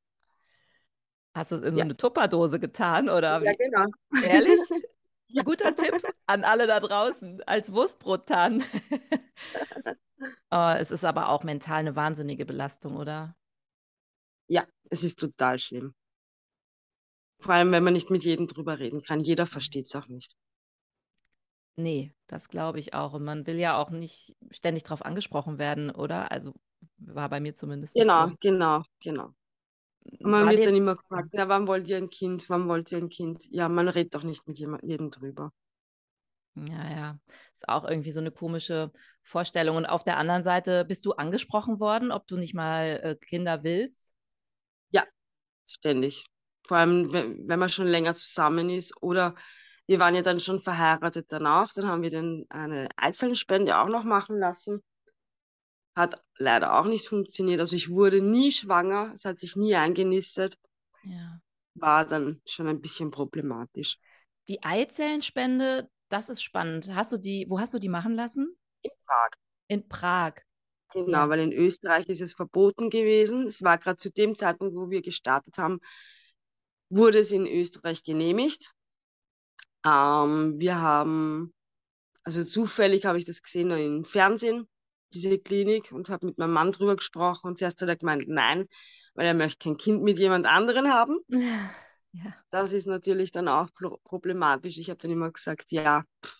Hast 1.35 1.51
du 1.51 1.55
es 1.55 1.61
in 1.61 1.75
ja. 1.75 1.75
so 1.75 1.81
eine 1.81 1.97
Tupperdose 1.97 2.59
getan 2.61 3.09
oder? 3.09 3.43
Ja, 3.43 3.53
genau. 3.53 3.85
Ehrlich? 4.23 4.59
Ja. 5.27 5.41
Guter 5.41 5.75
Tipp 5.75 6.01
an 6.27 6.45
alle 6.45 6.65
da 6.65 6.79
draußen 6.79 7.41
als 7.43 7.73
Wurstbrot 7.73 8.27
tan. 8.27 8.63
oh, 10.51 10.73
es 10.77 10.91
ist 10.91 11.03
aber 11.03 11.29
auch 11.29 11.43
mental 11.43 11.79
eine 11.79 11.95
wahnsinnige 11.95 12.45
Belastung, 12.45 12.95
oder? 12.95 13.35
Ja, 14.47 14.65
es 14.91 15.03
ist 15.03 15.19
total 15.19 15.59
schlimm. 15.59 15.93
Vor 17.39 17.55
allem, 17.55 17.71
wenn 17.71 17.83
man 17.83 17.93
nicht 17.93 18.11
mit 18.11 18.23
jedem 18.23 18.47
drüber 18.47 18.79
reden 18.79 19.01
kann. 19.01 19.19
Jeder 19.19 19.45
versteht 19.45 19.87
es 19.87 19.95
auch 19.95 20.07
nicht. 20.07 20.37
Nee, 21.75 22.13
das 22.27 22.47
glaube 22.47 22.79
ich 22.79 22.93
auch. 22.93 23.13
Und 23.13 23.25
man 23.25 23.45
will 23.45 23.57
ja 23.57 23.77
auch 23.77 23.89
nicht 23.89 24.35
ständig 24.51 24.83
darauf 24.83 25.03
angesprochen 25.03 25.57
werden, 25.57 25.89
oder? 25.89 26.31
Also 26.31 26.53
war 26.97 27.27
bei 27.27 27.41
mir 27.41 27.55
zumindest. 27.55 27.95
Genau, 27.95 28.29
so. 28.29 28.35
genau, 28.39 28.83
genau. 29.01 29.33
Und 30.19 30.31
man 30.31 30.49
wird 30.49 30.65
dann 30.65 30.75
immer 30.75 30.95
gefragt, 30.95 31.29
na, 31.33 31.47
wann 31.49 31.67
wollt 31.67 31.87
ihr 31.87 31.97
ein 31.97 32.09
Kind? 32.09 32.49
Wann 32.49 32.67
wollt 32.67 32.91
ihr 32.91 32.99
ein 32.99 33.09
Kind? 33.09 33.45
Ja, 33.49 33.69
man 33.69 33.87
redet 33.87 34.13
doch 34.13 34.23
nicht 34.23 34.47
mit 34.47 34.57
jedem 34.57 35.09
drüber. 35.09 35.51
Ja, 36.55 36.89
ja. 36.89 37.19
Ist 37.53 37.67
auch 37.67 37.83
irgendwie 37.83 38.11
so 38.11 38.19
eine 38.19 38.31
komische 38.31 38.91
Vorstellung. 39.23 39.77
Und 39.77 39.85
auf 39.85 40.03
der 40.03 40.17
anderen 40.17 40.43
Seite 40.43 40.85
bist 40.85 41.05
du 41.05 41.13
angesprochen 41.13 41.79
worden, 41.79 42.11
ob 42.11 42.27
du 42.27 42.37
nicht 42.37 42.53
mal 42.53 42.99
äh, 43.03 43.15
Kinder 43.15 43.63
willst? 43.63 44.13
Ja, 44.89 45.03
ständig. 45.67 46.25
Vor 46.67 46.77
allem, 46.77 47.11
wenn, 47.11 47.49
wenn 47.49 47.59
man 47.59 47.69
schon 47.69 47.87
länger 47.87 48.15
zusammen 48.15 48.69
ist 48.69 49.01
oder 49.01 49.35
wir 49.87 49.99
waren 49.99 50.15
ja 50.15 50.21
dann 50.21 50.39
schon 50.39 50.59
verheiratet 50.59 51.27
danach, 51.29 51.73
dann 51.73 51.87
haben 51.87 52.01
wir 52.01 52.09
dann 52.09 52.45
eine 52.49 52.89
Eizellenspende 52.95 53.77
auch 53.77 53.89
noch 53.89 54.03
machen 54.03 54.39
lassen. 54.39 54.81
Hat 55.95 56.21
leider 56.37 56.77
auch 56.77 56.85
nicht 56.85 57.07
funktioniert. 57.07 57.59
Also 57.59 57.75
ich 57.75 57.89
wurde 57.89 58.21
nie 58.21 58.51
schwanger, 58.51 59.11
es 59.13 59.25
hat 59.25 59.39
sich 59.39 59.55
nie 59.55 59.75
eingenistet. 59.75 60.57
Ja. 61.03 61.39
War 61.75 62.05
dann 62.05 62.41
schon 62.45 62.67
ein 62.67 62.81
bisschen 62.81 63.11
problematisch. 63.11 63.97
Die 64.47 64.63
Eizellenspende, 64.63 65.89
das 66.09 66.29
ist 66.29 66.43
spannend. 66.43 66.93
Hast 66.93 67.11
du 67.11 67.17
die, 67.17 67.45
wo 67.49 67.59
hast 67.59 67.73
du 67.73 67.79
die 67.79 67.89
machen 67.89 68.13
lassen? 68.13 68.55
In 68.81 68.91
Prag. 69.05 69.29
In 69.67 69.87
Prag. 69.87 70.33
Genau, 70.93 71.17
ja. 71.17 71.29
weil 71.29 71.39
in 71.39 71.51
Österreich 71.51 72.07
ist 72.07 72.21
es 72.21 72.33
verboten 72.33 72.89
gewesen. 72.89 73.47
Es 73.47 73.61
war 73.63 73.77
gerade 73.77 73.97
zu 73.97 74.11
dem 74.11 74.35
Zeitpunkt, 74.35 74.75
wo 74.75 74.89
wir 74.89 75.01
gestartet 75.01 75.57
haben, 75.57 75.79
wurde 76.89 77.19
es 77.19 77.31
in 77.31 77.47
Österreich 77.47 78.03
genehmigt. 78.03 78.71
Ähm, 79.85 80.59
wir 80.59 80.79
haben, 80.79 81.53
also 82.23 82.43
zufällig 82.43 83.05
habe 83.05 83.17
ich 83.17 83.25
das 83.25 83.41
gesehen 83.41 83.71
im 83.71 84.05
Fernsehen, 84.05 84.67
diese 85.19 85.39
Klinik, 85.39 85.91
und 85.91 86.09
habe 86.09 86.27
mit 86.27 86.37
meinem 86.37 86.53
Mann 86.53 86.71
drüber 86.71 86.95
gesprochen. 86.95 87.47
Und 87.47 87.59
zuerst 87.59 87.81
hat 87.81 87.89
er 87.89 87.95
gemeint, 87.95 88.27
nein, 88.27 88.67
weil 89.13 89.25
er 89.25 89.33
möchte 89.33 89.63
kein 89.63 89.77
Kind 89.77 90.03
mit 90.03 90.19
jemand 90.19 90.45
anderen 90.45 90.91
haben. 90.93 91.19
Ja. 92.17 92.33
Das 92.49 92.71
ist 92.71 92.87
natürlich 92.87 93.33
dann 93.33 93.49
auch 93.49 93.67
problematisch. 94.05 94.77
Ich 94.77 94.89
habe 94.89 95.01
dann 95.01 95.11
immer 95.11 95.31
gesagt, 95.31 95.73
ja, 95.73 96.01
pff, 96.25 96.37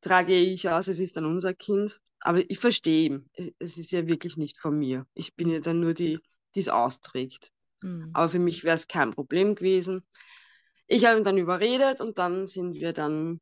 trage 0.00 0.34
ich 0.34 0.68
aus, 0.68 0.88
es 0.88 0.98
ist 0.98 1.16
dann 1.16 1.24
unser 1.24 1.54
Kind. 1.54 2.00
Aber 2.18 2.38
ich 2.50 2.58
verstehe 2.58 3.06
ihn. 3.06 3.30
Es 3.60 3.78
ist 3.78 3.92
ja 3.92 4.08
wirklich 4.08 4.36
nicht 4.36 4.58
von 4.58 4.76
mir. 4.76 5.06
Ich 5.14 5.36
bin 5.36 5.48
ja 5.48 5.60
dann 5.60 5.78
nur 5.78 5.94
die, 5.94 6.18
die 6.56 6.60
es 6.60 6.68
austrägt. 6.68 7.52
Mhm. 7.82 8.10
Aber 8.14 8.28
für 8.28 8.40
mich 8.40 8.64
wäre 8.64 8.74
es 8.74 8.88
kein 8.88 9.12
Problem 9.12 9.54
gewesen. 9.54 10.04
Ich 10.88 11.04
habe 11.04 11.18
ihn 11.18 11.24
dann 11.24 11.38
überredet 11.38 12.00
und 12.00 12.18
dann 12.18 12.46
sind 12.46 12.74
wir 12.74 12.92
dann 12.92 13.40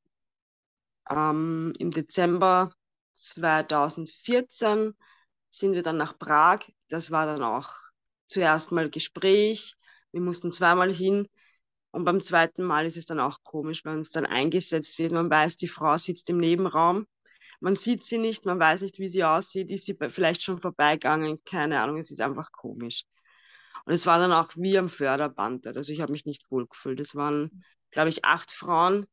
ähm, 1.08 1.72
im 1.78 1.90
Dezember 1.90 2.75
2014 3.14 4.94
sind 5.50 5.72
wir 5.72 5.82
dann 5.82 5.96
nach 5.96 6.19
Prag. 6.19 6.61
Das 6.88 7.11
war 7.11 7.26
dann 7.26 7.43
auch 7.43 7.70
zuerst 8.26 8.72
mal 8.72 8.90
Gespräch. 8.90 9.76
Wir 10.12 10.20
mussten 10.20 10.52
zweimal 10.52 10.93
hin. 10.93 11.28
Und 11.90 12.05
beim 12.05 12.20
zweiten 12.20 12.64
Mal 12.64 12.87
ist 12.87 12.96
es 12.96 13.06
dann 13.06 13.20
auch 13.20 13.43
komisch, 13.44 13.84
wenn 13.84 14.00
es 14.00 14.11
dann 14.11 14.26
eingesetzt 14.26 14.99
wird. 14.99 15.12
Man 15.12 15.31
weiß, 15.31 15.56
die 15.56 15.69
Frau 15.69 15.96
sitzt 15.96 16.28
im 16.28 16.38
Nebenraum. 16.38 17.06
Man 17.61 17.76
sieht 17.76 18.05
sie 18.05 18.19
nicht, 18.19 18.44
man 18.46 18.58
weiß 18.58 18.82
nicht, 18.82 18.99
wie 18.99 19.08
sie 19.08 19.25
aussieht. 19.25 19.70
Ist 19.70 19.87
sie 19.87 19.96
vielleicht 20.08 20.43
schon 20.43 20.58
vorbeigegangen? 20.58 21.43
Keine 21.44 21.81
Ahnung, 21.81 21.99
es 21.99 22.10
ist 22.10 22.20
einfach 22.20 22.50
komisch. 22.50 23.05
Und 23.84 23.93
es 23.93 24.06
war 24.06 24.19
dann 24.19 24.32
auch 24.32 24.50
wie 24.56 24.76
am 24.78 24.88
Förderband. 24.88 25.67
Also 25.67 25.93
ich 25.93 26.00
habe 26.00 26.12
mich 26.12 26.25
nicht 26.26 26.50
wohl 26.50 26.67
gefühlt. 26.67 27.00
Es 27.00 27.14
waren, 27.14 27.64
glaube 27.90 28.08
ich, 28.08 28.25
acht 28.25 28.50
Frauen. 28.50 29.06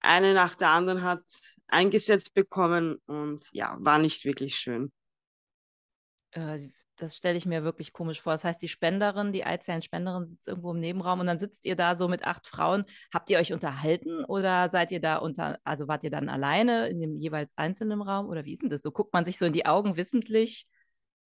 Eine 0.00 0.34
nach 0.34 0.56
der 0.56 0.70
anderen 0.70 1.02
hat 1.02 1.22
eingesetzt 1.68 2.34
bekommen 2.34 3.00
und 3.06 3.46
ja, 3.52 3.76
war 3.80 3.98
nicht 3.98 4.24
wirklich 4.24 4.56
schön. 4.56 4.92
Äh, 6.32 6.68
das 6.96 7.16
stelle 7.16 7.36
ich 7.36 7.46
mir 7.46 7.64
wirklich 7.64 7.92
komisch 7.92 8.20
vor. 8.20 8.32
Das 8.32 8.44
heißt, 8.44 8.62
die 8.62 8.68
Spenderin, 8.68 9.32
die 9.32 9.44
Eizellenspenderin 9.44 10.26
sitzt 10.26 10.46
irgendwo 10.46 10.72
im 10.72 10.80
Nebenraum 10.80 11.20
und 11.20 11.26
dann 11.26 11.38
sitzt 11.38 11.64
ihr 11.64 11.76
da 11.76 11.96
so 11.96 12.08
mit 12.08 12.24
acht 12.24 12.46
Frauen. 12.46 12.84
Habt 13.12 13.30
ihr 13.30 13.38
euch 13.38 13.52
unterhalten 13.52 14.24
oder 14.24 14.68
seid 14.68 14.92
ihr 14.92 15.00
da 15.00 15.16
unter, 15.16 15.58
also 15.64 15.88
wart 15.88 16.04
ihr 16.04 16.10
dann 16.10 16.28
alleine 16.28 16.88
in 16.88 17.00
dem 17.00 17.16
jeweils 17.16 17.52
einzelnen 17.56 18.00
Raum 18.00 18.28
oder 18.28 18.44
wie 18.44 18.52
ist 18.52 18.62
denn 18.62 18.70
das? 18.70 18.82
So 18.82 18.92
guckt 18.92 19.12
man 19.12 19.24
sich 19.24 19.38
so 19.38 19.44
in 19.44 19.52
die 19.52 19.66
Augen 19.66 19.96
wissentlich? 19.96 20.68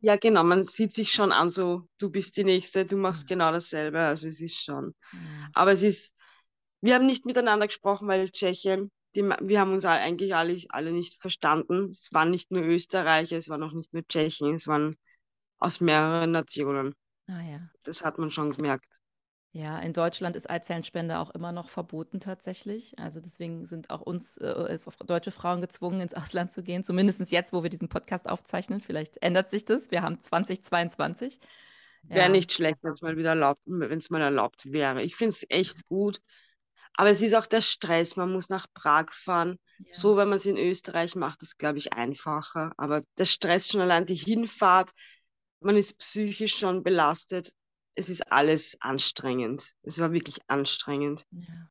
Ja, 0.00 0.16
genau, 0.16 0.44
man 0.44 0.64
sieht 0.64 0.94
sich 0.94 1.10
schon 1.10 1.32
an, 1.32 1.50
so 1.50 1.82
du 1.98 2.10
bist 2.10 2.36
die 2.36 2.44
Nächste, 2.44 2.86
du 2.86 2.96
machst 2.96 3.24
mhm. 3.24 3.28
genau 3.28 3.52
dasselbe. 3.52 4.00
Also 4.00 4.28
es 4.28 4.40
ist 4.40 4.62
schon. 4.62 4.94
Mhm. 5.12 5.48
Aber 5.52 5.72
es 5.72 5.82
ist, 5.82 6.14
wir 6.80 6.94
haben 6.94 7.06
nicht 7.06 7.26
miteinander 7.26 7.66
gesprochen, 7.66 8.08
weil 8.08 8.30
Tschechien, 8.30 8.90
die, 9.18 9.22
wir 9.22 9.60
haben 9.60 9.72
uns 9.72 9.84
eigentlich 9.84 10.34
alle, 10.34 10.56
alle 10.68 10.92
nicht 10.92 11.20
verstanden. 11.20 11.90
Es 11.90 12.08
waren 12.12 12.30
nicht 12.30 12.50
nur 12.50 12.62
Österreicher, 12.62 13.36
es 13.36 13.48
waren 13.48 13.62
auch 13.62 13.72
nicht 13.72 13.92
nur 13.92 14.06
Tschechen, 14.06 14.54
es 14.54 14.66
waren 14.66 14.96
aus 15.58 15.80
mehreren 15.80 16.30
Nationen. 16.30 16.94
Ah 17.26 17.42
ja. 17.42 17.60
Das 17.84 18.04
hat 18.04 18.18
man 18.18 18.30
schon 18.30 18.52
gemerkt. 18.52 18.86
Ja, 19.52 19.78
in 19.80 19.92
Deutschland 19.92 20.36
ist 20.36 20.48
Eizellenspende 20.48 21.18
auch 21.18 21.30
immer 21.30 21.52
noch 21.52 21.70
verboten 21.70 22.20
tatsächlich. 22.20 22.98
Also 22.98 23.18
deswegen 23.20 23.66
sind 23.66 23.90
auch 23.90 24.02
uns 24.02 24.36
äh, 24.36 24.78
deutsche 25.06 25.32
Frauen 25.32 25.60
gezwungen, 25.60 26.00
ins 26.00 26.14
Ausland 26.14 26.52
zu 26.52 26.62
gehen. 26.62 26.84
Zumindest 26.84 27.32
jetzt, 27.32 27.52
wo 27.52 27.62
wir 27.62 27.70
diesen 27.70 27.88
Podcast 27.88 28.28
aufzeichnen. 28.28 28.80
Vielleicht 28.80 29.20
ändert 29.22 29.50
sich 29.50 29.64
das. 29.64 29.90
Wir 29.90 30.02
haben 30.02 30.22
2022. 30.22 31.40
Wäre 32.02 32.26
ja. 32.26 32.28
nicht 32.28 32.52
schlecht, 32.52 32.78
wenn 32.82 32.92
es 32.92 33.02
mal 33.02 33.16
wieder 33.16 33.30
erlaubt, 33.30 33.60
wenn 33.64 33.98
es 33.98 34.10
mal 34.10 34.20
erlaubt 34.20 34.70
wäre. 34.70 35.02
Ich 35.02 35.16
finde 35.16 35.34
es 35.34 35.44
echt 35.48 35.86
gut. 35.88 36.20
Aber 36.98 37.10
es 37.10 37.22
ist 37.22 37.34
auch 37.34 37.46
der 37.46 37.62
Stress. 37.62 38.16
Man 38.16 38.32
muss 38.32 38.48
nach 38.48 38.66
Prag 38.74 39.12
fahren. 39.12 39.58
Ja. 39.78 39.92
So, 39.92 40.16
wenn 40.16 40.28
man 40.28 40.38
es 40.38 40.46
in 40.46 40.58
Österreich 40.58 41.14
macht, 41.14 41.42
ist, 41.42 41.58
glaube 41.58 41.78
ich, 41.78 41.92
einfacher. 41.92 42.72
Aber 42.76 43.02
der 43.16 43.26
Stress 43.26 43.68
schon 43.68 43.80
allein 43.80 44.06
die 44.06 44.16
Hinfahrt, 44.16 44.90
man 45.60 45.76
ist 45.76 45.98
psychisch 45.98 46.56
schon 46.56 46.82
belastet 46.82 47.52
es 47.98 48.08
ist 48.08 48.30
alles 48.30 48.76
anstrengend. 48.80 49.74
Es 49.82 49.98
war 49.98 50.12
wirklich 50.12 50.38
anstrengend. 50.46 51.26
Ja. 51.32 51.70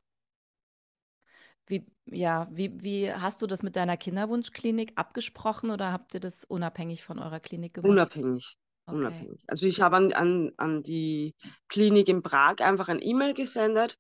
Wie, 1.65 1.85
ja, 2.05 2.47
wie, 2.51 2.81
wie 2.81 3.11
hast 3.11 3.41
du 3.41 3.47
das 3.47 3.63
mit 3.63 3.75
deiner 3.75 3.97
Kinderwunschklinik 3.97 4.93
abgesprochen 4.95 5.71
oder 5.71 5.91
habt 5.91 6.13
ihr 6.13 6.19
das 6.19 6.43
unabhängig 6.43 7.03
von 7.03 7.19
eurer 7.19 7.39
Klinik 7.39 7.73
gemacht? 7.73 7.89
Unabhängig. 7.89 8.57
Okay. 8.85 8.97
Unabhängig. 8.97 9.43
Also 9.47 9.65
ich 9.65 9.81
habe 9.81 9.95
an, 9.95 10.13
an, 10.13 10.51
an 10.57 10.83
die 10.83 11.33
Klinik 11.69 12.09
in 12.09 12.21
Prag 12.21 12.59
einfach 12.59 12.89
ein 12.89 13.01
E-Mail 13.01 13.33
gesendet 13.33 13.97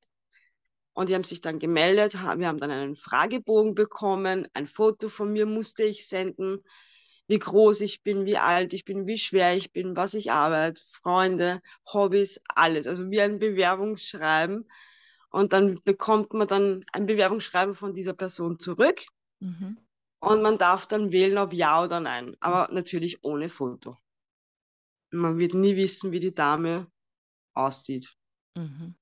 Und 0.97 1.09
die 1.09 1.13
haben 1.13 1.23
sich 1.23 1.41
dann 1.41 1.59
gemeldet. 1.59 2.15
Wir 2.15 2.47
haben 2.47 2.59
dann 2.59 2.71
einen 2.71 2.95
Fragebogen 2.95 3.75
bekommen. 3.75 4.47
Ein 4.55 4.65
Foto 4.65 5.09
von 5.09 5.31
mir 5.31 5.45
musste 5.45 5.83
ich 5.83 6.07
senden. 6.07 6.63
Wie 7.27 7.37
groß 7.37 7.81
ich 7.81 8.01
bin, 8.01 8.25
wie 8.25 8.39
alt 8.39 8.73
ich 8.73 8.83
bin, 8.83 9.05
wie 9.05 9.19
schwer 9.19 9.55
ich 9.55 9.71
bin, 9.71 9.95
was 9.95 10.15
ich 10.15 10.31
arbeite, 10.31 10.81
Freunde, 10.89 11.61
Hobbys, 11.93 12.41
alles. 12.47 12.87
Also 12.87 13.11
wie 13.11 13.21
ein 13.21 13.37
Bewerbungsschreiben. 13.37 14.67
Und 15.29 15.53
dann 15.53 15.79
bekommt 15.83 16.33
man 16.33 16.47
dann 16.47 16.83
ein 16.93 17.05
Bewerbungsschreiben 17.05 17.75
von 17.75 17.93
dieser 17.93 18.13
Person 18.13 18.59
zurück. 18.59 19.05
Mhm. 19.39 19.77
Und 20.19 20.41
man 20.41 20.57
darf 20.57 20.87
dann 20.87 21.11
wählen, 21.11 21.37
ob 21.37 21.53
ja 21.53 21.83
oder 21.83 21.99
nein. 21.99 22.35
Aber 22.39 22.73
natürlich 22.73 23.23
ohne 23.23 23.49
Foto. 23.49 23.97
Man 25.11 25.37
wird 25.37 25.53
nie 25.53 25.75
wissen, 25.75 26.11
wie 26.11 26.19
die 26.19 26.33
Dame 26.33 26.87
aussieht. 27.53 28.15
Mhm 28.55 28.95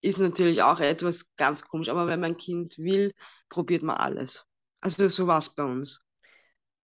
ist 0.00 0.18
natürlich 0.18 0.62
auch 0.62 0.80
etwas 0.80 1.26
ganz 1.36 1.62
komisch, 1.62 1.88
aber 1.88 2.06
wenn 2.06 2.20
mein 2.20 2.36
Kind 2.36 2.78
will, 2.78 3.12
probiert 3.48 3.82
man 3.82 3.96
alles. 3.96 4.46
Also 4.80 5.08
so 5.08 5.26
war 5.26 5.38
es 5.38 5.54
bei 5.54 5.64
uns. 5.64 6.02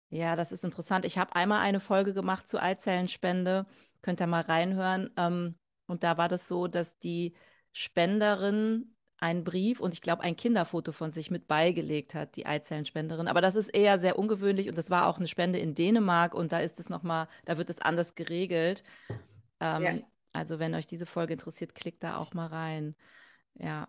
Ja, 0.08 0.36
das 0.36 0.52
ist 0.52 0.64
interessant. 0.64 1.04
Ich 1.04 1.18
habe 1.18 1.34
einmal 1.34 1.60
eine 1.60 1.80
Folge 1.80 2.12
gemacht 2.12 2.48
zu 2.48 2.60
Eizellenspende. 2.60 3.66
Könnt 4.02 4.20
ihr 4.20 4.26
mal 4.26 4.42
reinhören. 4.42 5.10
Ähm, 5.16 5.54
und 5.86 6.04
da 6.04 6.18
war 6.18 6.28
das 6.28 6.48
so, 6.48 6.66
dass 6.66 6.98
die 6.98 7.34
Spenderin 7.72 8.94
einen 9.18 9.44
Brief 9.44 9.80
und 9.80 9.94
ich 9.94 10.02
glaube 10.02 10.22
ein 10.22 10.36
Kinderfoto 10.36 10.90
von 10.90 11.12
sich 11.12 11.30
mit 11.30 11.46
beigelegt 11.46 12.14
hat, 12.14 12.36
die 12.36 12.44
Eizellenspenderin. 12.44 13.28
Aber 13.28 13.40
das 13.40 13.56
ist 13.56 13.68
eher 13.68 13.98
sehr 13.98 14.18
ungewöhnlich 14.18 14.68
und 14.68 14.76
das 14.76 14.90
war 14.90 15.06
auch 15.06 15.18
eine 15.18 15.28
Spende 15.28 15.60
in 15.60 15.74
Dänemark 15.74 16.34
und 16.34 16.50
da 16.50 16.58
ist 16.58 16.80
es 16.80 16.88
nochmal, 16.88 17.28
da 17.44 17.56
wird 17.56 17.70
es 17.70 17.78
anders 17.78 18.14
geregelt. 18.14 18.82
Ähm, 19.60 19.82
ja. 19.82 19.94
Also 20.32 20.58
wenn 20.58 20.74
euch 20.74 20.86
diese 20.86 21.06
Folge 21.06 21.34
interessiert, 21.34 21.74
klickt 21.74 22.02
da 22.02 22.16
auch 22.16 22.34
mal 22.34 22.46
rein. 22.46 22.94
Ja. 23.54 23.88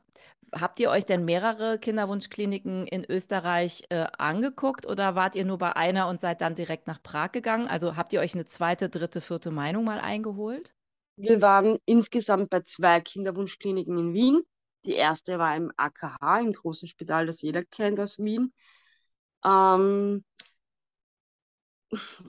Habt 0.53 0.79
ihr 0.79 0.91
euch 0.91 1.05
denn 1.05 1.25
mehrere 1.25 1.79
Kinderwunschkliniken 1.79 2.85
in 2.85 3.09
Österreich 3.09 3.85
äh, 3.89 4.05
angeguckt 4.17 4.85
oder 4.85 5.15
wart 5.15 5.35
ihr 5.35 5.45
nur 5.45 5.57
bei 5.57 5.75
einer 5.75 6.07
und 6.07 6.21
seid 6.21 6.41
dann 6.41 6.53
direkt 6.53 6.85
nach 6.85 7.01
Prag 7.01 7.31
gegangen? 7.31 7.67
Also 7.67 7.95
habt 7.95 8.13
ihr 8.13 8.19
euch 8.19 8.35
eine 8.35 8.45
zweite, 8.45 8.89
dritte, 8.89 9.19
vierte 9.21 9.49
Meinung 9.49 9.83
mal 9.83 9.99
eingeholt? 9.99 10.73
Wir 11.15 11.41
waren 11.41 11.79
insgesamt 11.85 12.49
bei 12.49 12.61
zwei 12.61 13.01
Kinderwunschkliniken 13.01 13.97
in 13.97 14.13
Wien. 14.13 14.43
Die 14.85 14.93
erste 14.93 15.39
war 15.39 15.55
im 15.55 15.71
AKH, 15.77 16.39
im 16.39 16.53
großen 16.53 16.87
Spital, 16.87 17.25
das 17.25 17.41
jeder 17.41 17.63
kennt 17.63 17.99
aus 17.99 18.19
Wien. 18.19 18.53
Ähm, 19.45 20.23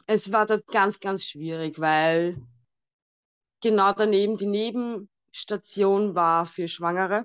es 0.06 0.32
war 0.32 0.46
dort 0.46 0.66
ganz, 0.66 1.00
ganz 1.00 1.24
schwierig, 1.24 1.78
weil 1.78 2.36
genau 3.64 3.92
daneben 3.92 4.36
die 4.36 4.46
Nebenstation 4.46 6.14
war 6.14 6.44
für 6.44 6.68
Schwangere. 6.68 7.24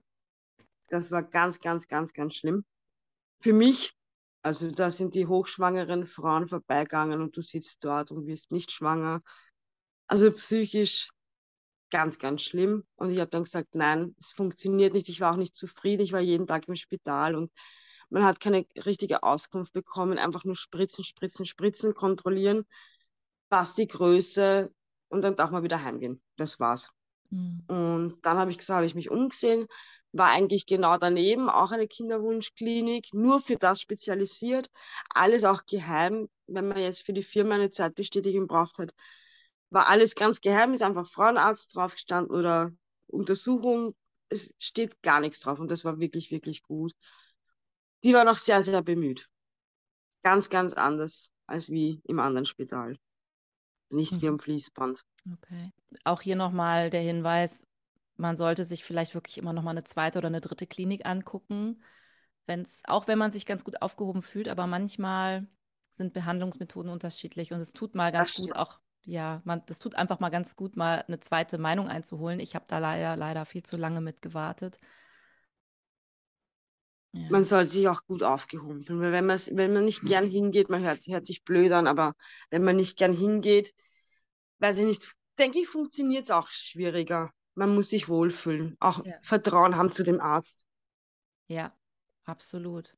Das 0.88 1.12
war 1.12 1.22
ganz, 1.22 1.60
ganz, 1.60 1.86
ganz, 1.88 2.13
ganz 2.13 2.34
schlimm. 2.34 2.63
Für 3.41 3.51
mich, 3.51 3.93
also 4.41 4.72
da 4.72 4.89
sind 4.89 5.15
die 5.15 5.27
hochschwangeren 5.27 6.05
Frauen 6.05 6.48
vorbeigegangen 6.48 7.22
und 7.22 7.36
du 7.36 7.41
sitzt 7.41 7.84
dort 7.84 8.12
und 8.12 8.25
wirst 8.25 8.53
nicht 8.53 8.72
schwanger. 8.72 9.22
Also 10.08 10.31
psychisch 10.31 11.10
ganz, 11.91 12.17
ganz 12.19 12.41
schlimm. 12.41 12.86
Und 12.96 13.12
ich 13.12 13.19
habe 13.19 13.29
dann 13.29 13.43
gesagt, 13.43 13.75
nein, 13.75 14.15
es 14.17 14.31
funktioniert 14.31 14.93
nicht. 14.93 15.10
Ich 15.10 15.19
war 15.19 15.34
auch 15.34 15.38
nicht 15.38 15.55
zufrieden. 15.55 16.03
Ich 16.03 16.13
war 16.13 16.22
jeden 16.22 16.48
Tag 16.48 16.69
im 16.69 16.77
Spital 16.77 17.36
und 17.36 17.51
man 18.10 18.24
hat 18.24 18.39
keine 18.39 18.65
richtige 18.86 19.24
Auskunft 19.24 19.74
bekommen. 19.74 20.17
Einfach 20.17 20.46
nur 20.46 20.55
Spritzen, 20.55 21.03
Spritzen, 21.03 21.46
Spritzen 21.46 21.93
kontrollieren. 21.93 22.65
Passt 23.50 23.77
die 23.77 23.88
Größe, 23.88 24.72
und 25.10 25.22
dann 25.22 25.36
darf 25.36 25.51
man 25.51 25.63
wieder 25.63 25.84
heimgehen. 25.84 26.22
Das 26.38 26.60
war's. 26.60 26.89
Mhm. 27.30 27.63
Und 27.68 28.18
dann 28.24 28.38
habe 28.38 28.51
ich 28.51 28.58
gesagt, 28.58 28.78
habe 28.78 28.86
ich 28.86 28.96
mich 28.96 29.12
umgesehen, 29.12 29.68
war 30.12 30.30
eigentlich 30.30 30.66
genau 30.66 30.98
daneben 30.98 31.50
auch 31.50 31.72
eine 31.72 31.88
Kinderwunschklinik, 31.88 33.13
nur 33.13 33.42
für 33.42 33.58
das 33.58 33.82
spezialisiert, 33.82 34.70
alles 35.10 35.44
auch 35.44 35.66
geheim, 35.66 36.30
wenn 36.48 36.68
man 36.68 36.80
jetzt 36.80 37.04
für 37.04 37.13
die 37.13 37.24
Firma 37.24 37.56
eine 37.56 37.70
Zeitbestätigung 37.70 38.48
braucht 38.48 38.80
hat, 38.80 38.94
war 39.70 39.88
alles 39.88 40.16
ganz 40.16 40.42
geheim, 40.42 40.74
ist 40.74 40.82
einfach 40.82 41.08
Frauenarzt 41.08 41.75
draufgestanden 41.75 42.36
oder 42.36 42.72
Untersuchung, 43.08 43.96
es 44.30 44.54
steht 44.58 45.01
gar 45.04 45.20
nichts 45.20 45.39
drauf 45.39 45.60
und 45.60 45.70
das 45.70 45.86
war 45.86 46.00
wirklich, 46.00 46.32
wirklich 46.32 46.63
gut. 46.63 46.94
Die 48.04 48.13
war 48.13 48.24
noch 48.24 48.38
sehr, 48.38 48.63
sehr 48.63 48.82
bemüht. 48.82 49.28
Ganz, 50.24 50.50
ganz 50.50 50.74
anders 50.74 51.32
als 51.46 51.70
wie 51.70 52.01
im 52.06 52.20
anderen 52.20 52.46
Spital 52.46 52.96
nicht 53.89 54.13
mhm. 54.13 54.22
wie 54.22 54.27
am 54.27 54.39
Fließband. 54.39 55.05
Okay. 55.34 55.72
Auch 56.03 56.22
hier 56.22 56.36
nochmal 56.36 56.89
der 56.89 57.01
Hinweis, 57.01 57.65
man 58.17 58.38
sollte 58.38 58.63
sich 58.63 58.84
vielleicht 58.84 59.13
wirklich 59.13 59.38
immer 59.38 59.53
nochmal 59.53 59.74
eine 59.74 59.84
zweite 59.84 60.19
oder 60.19 60.27
eine 60.27 60.41
dritte 60.41 60.67
Klinik 60.67 61.05
angucken, 61.05 61.81
wenn's, 62.46 62.81
auch 62.86 63.08
wenn 63.08 63.17
man 63.17 63.31
sich 63.31 63.46
ganz 63.46 63.63
gut 63.63 63.81
aufgehoben 63.81 64.22
fühlt, 64.22 64.48
aber 64.48 64.67
manchmal 64.67 65.48
sind 65.91 66.13
Behandlungsmethoden 66.13 66.91
unterschiedlich 66.91 67.53
und 67.53 67.60
es 67.60 67.74
tut 67.74 67.96
mal 67.96 68.12
ganz 68.12 68.36
gut 68.36 68.55
auch, 68.55 68.79
ja, 69.03 69.41
man, 69.43 69.63
das 69.65 69.79
tut 69.79 69.96
einfach 69.96 70.19
mal 70.19 70.29
ganz 70.29 70.55
gut, 70.55 70.75
mal 70.75 71.03
eine 71.08 71.19
zweite 71.19 71.58
Meinung 71.58 71.88
einzuholen. 71.88 72.39
Ich 72.39 72.55
habe 72.55 72.65
da 72.67 72.79
leider, 72.79 73.15
leider 73.15 73.46
viel 73.46 73.63
zu 73.63 73.77
lange 73.77 74.01
mit 74.01 74.22
gewartet. 74.22 74.79
Ja. 77.12 77.28
Man 77.30 77.44
soll 77.44 77.66
sich 77.66 77.88
auch 77.88 78.06
gut 78.06 78.22
aufgehoben 78.22 78.84
fühlen, 78.84 79.01
weil 79.01 79.12
wenn, 79.12 79.28
wenn 79.28 79.74
man 79.74 79.86
nicht 79.86 80.04
gern 80.04 80.28
hingeht, 80.28 80.70
man 80.70 80.84
hört, 80.84 81.08
hört 81.08 81.25
sich 81.25 81.44
blöd 81.44 81.72
an, 81.72 81.88
aber 81.88 82.13
wenn 82.51 82.63
man 82.63 82.75
nicht 82.75 82.98
gern 82.98 83.13
hingeht, 83.13 83.74
weiß 84.60 84.78
ich 84.78 84.86
nicht, 84.86 85.16
denke 85.38 85.60
ich, 85.60 85.68
funktioniert 85.68 86.25
es 86.25 86.32
auch 86.32 86.48
schwieriger. 86.50 87.32
Man 87.56 87.74
muss 87.74 87.89
sich 87.89 88.08
wohlfühlen, 88.08 88.78
auch 88.80 89.04
ja. 89.06 89.16
Vertrauen 89.24 89.75
haben 89.75 89.92
zu 89.92 90.04
dem 90.04 90.22
Arzt. 90.22 90.66
Ja, 91.48 91.74
absolut. 92.25 92.96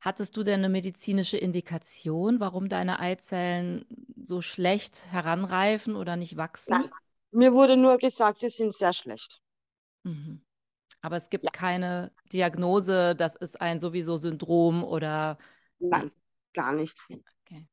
Hattest 0.00 0.36
du 0.36 0.42
denn 0.42 0.60
eine 0.60 0.68
medizinische 0.68 1.36
Indikation, 1.36 2.40
warum 2.40 2.68
deine 2.68 2.98
Eizellen 2.98 3.84
so 4.24 4.40
schlecht 4.40 5.06
heranreifen 5.12 5.96
oder 5.96 6.16
nicht 6.16 6.36
wachsen? 6.36 6.72
Nein. 6.72 6.90
Mir 7.30 7.52
wurde 7.52 7.76
nur 7.76 7.98
gesagt, 7.98 8.38
sie 8.38 8.50
sind 8.50 8.74
sehr 8.74 8.92
schlecht. 8.92 9.40
Mhm. 10.02 10.42
Aber 11.02 11.16
es 11.16 11.28
gibt 11.30 11.44
ja. 11.44 11.50
keine 11.50 12.12
Diagnose, 12.32 13.14
das 13.16 13.34
ist 13.36 13.60
ein 13.60 13.80
sowieso 13.80 14.16
Syndrom 14.16 14.84
oder. 14.84 15.36
Nein, 15.80 16.12
gar 16.54 16.72
nichts. 16.72 17.04
Okay. 17.10 17.66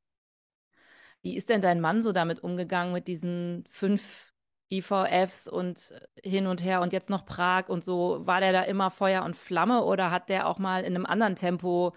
Wie 1.22 1.36
ist 1.36 1.48
denn 1.48 1.62
dein 1.62 1.80
Mann 1.80 2.02
so 2.02 2.12
damit 2.12 2.42
umgegangen 2.42 2.92
mit 2.92 3.06
diesen 3.06 3.64
fünf 3.70 4.32
IVFs 4.72 5.48
und 5.48 5.94
hin 6.22 6.46
und 6.46 6.64
her 6.64 6.80
und 6.80 6.92
jetzt 6.92 7.08
noch 7.08 7.24
Prag 7.24 7.68
und 7.68 7.84
so? 7.84 8.26
War 8.26 8.40
der 8.40 8.52
da 8.52 8.62
immer 8.62 8.90
Feuer 8.90 9.22
und 9.24 9.36
Flamme 9.36 9.84
oder 9.84 10.10
hat 10.10 10.28
der 10.28 10.48
auch 10.48 10.58
mal 10.58 10.80
in 10.80 10.94
einem 10.94 11.06
anderen 11.06 11.36
Tempo 11.36 11.94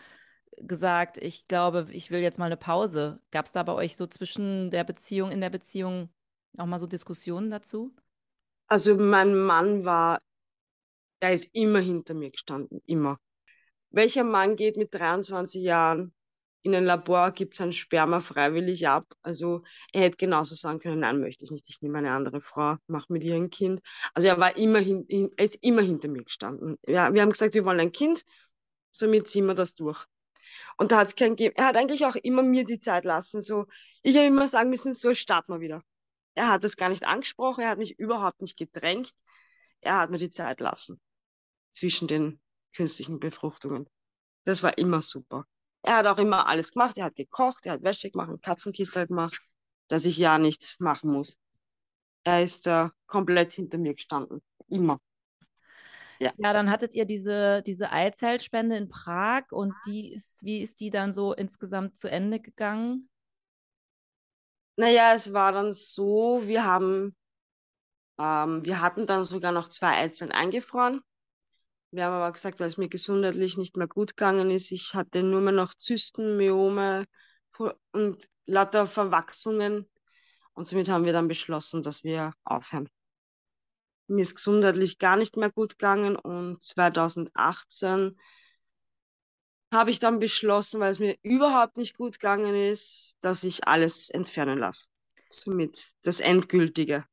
gesagt, 0.57 1.17
ich 1.17 1.47
glaube, 1.47 1.87
ich 1.89 2.11
will 2.11 2.21
jetzt 2.21 2.37
mal 2.37 2.45
eine 2.45 2.57
Pause? 2.57 3.19
Gab 3.31 3.45
es 3.45 3.51
da 3.51 3.63
bei 3.63 3.73
euch 3.73 3.97
so 3.97 4.05
zwischen 4.05 4.69
der 4.69 4.83
Beziehung, 4.83 5.31
in 5.31 5.41
der 5.41 5.49
Beziehung 5.49 6.09
auch 6.57 6.67
mal 6.67 6.79
so 6.79 6.85
Diskussionen 6.85 7.49
dazu? 7.49 7.91
Also 8.67 8.95
mein 8.95 9.35
Mann 9.35 9.83
war 9.83 10.19
der 11.23 11.35
ist 11.35 11.49
immer 11.53 11.79
hinter 11.79 12.13
mir 12.13 12.31
gestanden, 12.31 12.81
immer. 12.85 13.17
Welcher 13.91 14.25
Mann 14.25 14.57
geht 14.57 14.75
mit 14.75 14.93
23 14.93 15.63
Jahren 15.63 16.13
in 16.63 16.75
ein 16.75 16.83
Labor, 16.83 17.31
gibt 17.31 17.55
sein 17.55 17.71
Sperma 17.71 18.19
freiwillig 18.19 18.89
ab? 18.89 19.05
Also 19.21 19.63
er 19.93 20.01
hätte 20.01 20.17
genauso 20.17 20.53
sagen 20.53 20.79
können, 20.79 20.99
nein, 20.99 21.21
möchte 21.21 21.45
ich 21.45 21.51
nicht, 21.51 21.69
ich 21.69 21.81
nehme 21.81 21.99
eine 21.99 22.11
andere 22.11 22.41
Frau, 22.41 22.75
mache 22.87 23.13
mit 23.13 23.23
ihr 23.23 23.35
ein 23.35 23.49
Kind. 23.49 23.79
Also 24.13 24.27
er 24.27 24.37
war 24.37 24.57
immer, 24.57 24.79
hin, 24.79 25.05
er 25.37 25.45
ist 25.45 25.57
immer 25.61 25.81
hinter 25.81 26.09
mir 26.09 26.25
gestanden. 26.25 26.77
Ja, 26.85 27.13
wir 27.13 27.21
haben 27.21 27.31
gesagt, 27.31 27.53
wir 27.53 27.63
wollen 27.63 27.79
ein 27.79 27.93
Kind, 27.93 28.25
somit 28.91 29.29
ziehen 29.29 29.45
wir 29.45 29.55
das 29.55 29.75
durch. 29.75 30.05
Und 30.77 30.91
da 30.91 30.97
hat 30.97 31.07
es 31.07 31.15
kein 31.15 31.37
Er 31.37 31.65
hat 31.65 31.77
eigentlich 31.77 32.05
auch 32.05 32.15
immer 32.17 32.43
mir 32.43 32.65
die 32.65 32.79
Zeit 32.79 33.05
lassen. 33.05 33.39
So, 33.39 33.67
ich 34.01 34.17
habe 34.17 34.27
immer 34.27 34.49
sagen 34.49 34.69
müssen, 34.69 34.93
so 34.93 35.13
starten 35.13 35.53
wir 35.53 35.61
wieder. 35.61 35.83
Er 36.35 36.49
hat 36.49 36.65
das 36.65 36.75
gar 36.75 36.89
nicht 36.89 37.05
angesprochen, 37.05 37.61
er 37.61 37.69
hat 37.69 37.77
mich 37.77 37.97
überhaupt 37.97 38.41
nicht 38.41 38.57
gedrängt. 38.57 39.13
Er 39.79 39.99
hat 39.99 40.09
mir 40.09 40.17
die 40.17 40.29
Zeit 40.29 40.59
lassen 40.59 40.99
zwischen 41.73 42.07
den 42.07 42.39
künstlichen 42.73 43.19
Befruchtungen. 43.19 43.87
Das 44.45 44.63
war 44.63 44.77
immer 44.77 45.01
super. 45.01 45.45
Er 45.83 45.97
hat 45.97 46.05
auch 46.05 46.17
immer 46.17 46.47
alles 46.47 46.71
gemacht. 46.71 46.97
Er 46.97 47.05
hat 47.05 47.15
gekocht, 47.15 47.65
er 47.65 47.73
hat 47.73 47.83
Wäsche 47.83 48.09
gemacht, 48.09 48.41
Katzenkiste 48.41 49.07
gemacht, 49.07 49.41
dass 49.89 50.05
ich 50.05 50.17
ja 50.17 50.37
nichts 50.37 50.79
machen 50.79 51.11
muss. 51.11 51.37
Er 52.23 52.43
ist 52.43 52.67
äh, 52.67 52.89
komplett 53.05 53.53
hinter 53.53 53.77
mir 53.77 53.93
gestanden. 53.93 54.41
Immer. 54.69 54.99
Ja. 56.19 56.31
ja, 56.37 56.53
dann 56.53 56.69
hattet 56.69 56.95
ihr 56.95 57.05
diese, 57.05 57.61
diese 57.63 57.91
Eizellspende 57.91 58.77
in 58.77 58.87
Prag 58.87 59.51
und 59.51 59.73
die 59.85 60.13
ist, 60.13 60.41
wie 60.43 60.61
ist 60.61 60.79
die 60.79 60.89
dann 60.89 61.11
so 61.11 61.33
insgesamt 61.33 61.97
zu 61.97 62.09
Ende 62.09 62.39
gegangen? 62.39 63.09
Naja, 64.77 65.13
es 65.13 65.33
war 65.33 65.51
dann 65.51 65.73
so, 65.73 66.41
wir 66.45 66.63
haben, 66.63 67.13
ähm, 68.17 68.63
wir 68.63 68.79
hatten 68.79 69.05
dann 69.05 69.25
sogar 69.25 69.51
noch 69.51 69.67
zwei 69.67 69.97
Eizellen 69.97 70.31
eingefroren 70.31 71.01
wir 71.93 72.05
haben 72.05 72.13
aber 72.13 72.31
gesagt, 72.31 72.59
weil 72.59 72.67
es 72.67 72.77
mir 72.77 72.89
gesundheitlich 72.89 73.55
nicht 73.55 73.77
mehr 73.77 73.87
gut 73.87 74.17
gegangen 74.17 74.49
ist, 74.49 74.71
ich 74.71 74.95
hatte 74.95 75.21
nur 75.21 75.41
mehr 75.41 75.53
noch 75.53 75.75
Zysten, 75.75 76.37
Myome 76.37 77.05
und 77.91 78.27
lauter 78.45 78.87
Verwachsungen. 78.87 79.87
Und 80.53 80.67
somit 80.67 80.89
haben 80.89 81.05
wir 81.05 81.13
dann 81.13 81.27
beschlossen, 81.27 81.83
dass 81.83 82.03
wir 82.03 82.33
aufhören. 82.43 82.89
mir 84.07 84.23
ist 84.23 84.35
gesundheitlich 84.35 84.97
gar 84.97 85.17
nicht 85.17 85.37
mehr 85.37 85.51
gut 85.51 85.77
gegangen 85.77 86.15
und 86.15 86.63
2018 86.63 88.19
habe 89.71 89.89
ich 89.89 89.99
dann 89.99 90.19
beschlossen, 90.19 90.79
weil 90.79 90.91
es 90.91 90.99
mir 90.99 91.17
überhaupt 91.21 91.77
nicht 91.77 91.97
gut 91.97 92.19
gegangen 92.19 92.55
ist, 92.55 93.15
dass 93.21 93.43
ich 93.43 93.67
alles 93.67 94.09
entfernen 94.09 94.59
lasse. 94.59 94.85
Somit 95.29 95.93
das 96.03 96.19
Endgültige 96.19 97.05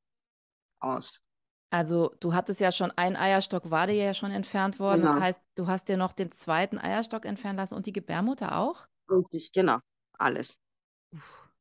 aus. 0.78 1.22
Also 1.71 2.12
du 2.21 2.35
hattest 2.35 2.61
ja 2.61 2.71
schon 2.73 2.91
einen 2.93 3.17
Eierstock, 3.17 3.71
war 3.71 3.87
dir 3.87 3.95
ja 3.95 4.15
schon 4.15 4.31
entfernt 4.33 4.79
worden. 4.81 5.03
Genau. 5.03 5.15
Das 5.15 5.17
heißt, 5.19 5.41
du 5.57 5.67
hast 5.69 5.89
dir 5.89 5.97
noch 5.97 6.12
den 6.12 6.33
zweiten 6.33 6.79
Eierstock 6.79 7.25
entfernen 7.25 7.57
lassen 7.57 7.75
und 7.75 7.87
die 7.87 7.93
Gebärmutter 7.93 8.57
auch? 8.59 8.87
Richtig, 9.11 9.53
genau, 9.53 9.81
alles. 10.19 10.59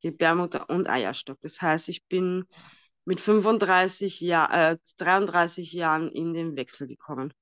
Gebärmutter 0.01 0.69
und 0.69 0.89
Eierstock. 0.89 1.39
Das 1.41 1.61
heißt, 1.61 1.87
ich 1.89 2.05
bin 2.07 2.45
mit 3.05 3.19
35 3.21 4.19
Jahr, 4.21 4.71
äh, 4.73 4.77
33 4.97 5.71
Jahren 5.73 6.09
in 6.11 6.33
den 6.33 6.55
Wechsel 6.57 6.87
gekommen. 6.87 7.33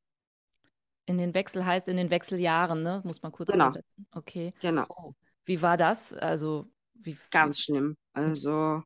In 1.05 1.17
den 1.17 1.33
Wechsel 1.33 1.65
heißt 1.65 1.87
in 1.87 1.97
den 1.97 2.09
Wechseljahren, 2.11 2.83
ne? 2.83 3.01
Muss 3.05 3.21
man 3.21 3.31
kurz 3.31 3.53
Genau. 3.53 3.53
übersetzen. 3.53 4.07
Okay. 4.11 4.53
Genau, 4.59 4.87
Oh. 4.89 5.13
Wie 5.45 5.61
war 5.61 5.77
das? 5.77 6.13
Also, 6.13 6.67
wie, 6.95 7.17
ganz 7.31 7.59
schlimm. 7.59 7.95
Also 8.13 8.83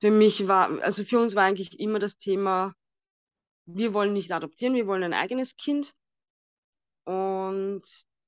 für 0.00 0.10
mich 0.10 0.48
war, 0.48 0.82
also 0.82 1.04
für 1.04 1.20
uns 1.20 1.34
war 1.34 1.44
eigentlich 1.44 1.80
immer 1.80 1.98
das 1.98 2.18
Thema, 2.18 2.74
wir 3.70 3.92
wollen 3.92 4.14
nicht 4.14 4.32
adoptieren, 4.32 4.74
wir 4.74 4.86
wollen 4.86 5.02
ein 5.02 5.12
eigenes 5.12 5.56
Kind. 5.56 5.92
Und 7.04 7.82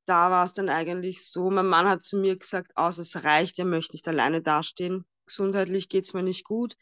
da 0.06 0.30
war 0.30 0.44
es 0.44 0.52
dann 0.52 0.68
eigentlich 0.68 1.24
so, 1.24 1.50
mein 1.50 1.66
Mann 1.66 1.88
hat 1.88 2.04
zu 2.04 2.18
mir 2.18 2.36
gesagt, 2.36 2.76
aus, 2.76 2.98
es 2.98 3.24
reicht, 3.24 3.58
er 3.58 3.64
möchte 3.64 3.94
nicht 3.94 4.06
alleine 4.06 4.42
dastehen. 4.42 5.06
Gesundheitlich 5.26 5.88
geht 5.88 6.04
es 6.04 6.12
mir 6.14 6.22
nicht 6.22 6.44
gut. 6.44 6.76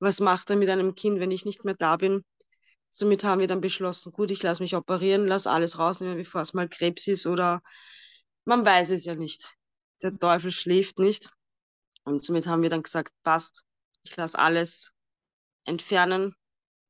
Was 0.00 0.18
macht 0.18 0.50
er 0.50 0.56
mit 0.56 0.68
einem 0.70 0.94
Kind, 0.94 1.20
wenn 1.20 1.30
ich 1.30 1.44
nicht 1.44 1.64
mehr 1.64 1.74
da 1.74 1.96
bin? 1.96 2.24
Somit 2.90 3.22
haben 3.22 3.40
wir 3.40 3.46
dann 3.46 3.60
beschlossen, 3.60 4.10
gut, 4.10 4.32
ich 4.32 4.42
lasse 4.42 4.62
mich 4.62 4.74
operieren, 4.74 5.28
lasse 5.28 5.50
alles 5.50 5.78
rausnehmen, 5.78 6.16
bevor 6.16 6.40
es 6.40 6.54
mal 6.54 6.68
Krebs 6.68 7.06
ist 7.06 7.26
oder 7.26 7.62
man 8.44 8.64
weiß 8.64 8.90
es 8.90 9.04
ja 9.04 9.14
nicht. 9.14 9.54
Der 10.02 10.18
Teufel 10.18 10.50
schläft 10.50 10.98
nicht. 10.98 11.30
Und 12.04 12.24
somit 12.24 12.46
haben 12.46 12.62
wir 12.62 12.70
dann 12.70 12.82
gesagt, 12.82 13.12
passt, 13.22 13.64
ich 14.02 14.16
lasse 14.16 14.38
alles 14.38 14.92
entfernen 15.64 16.34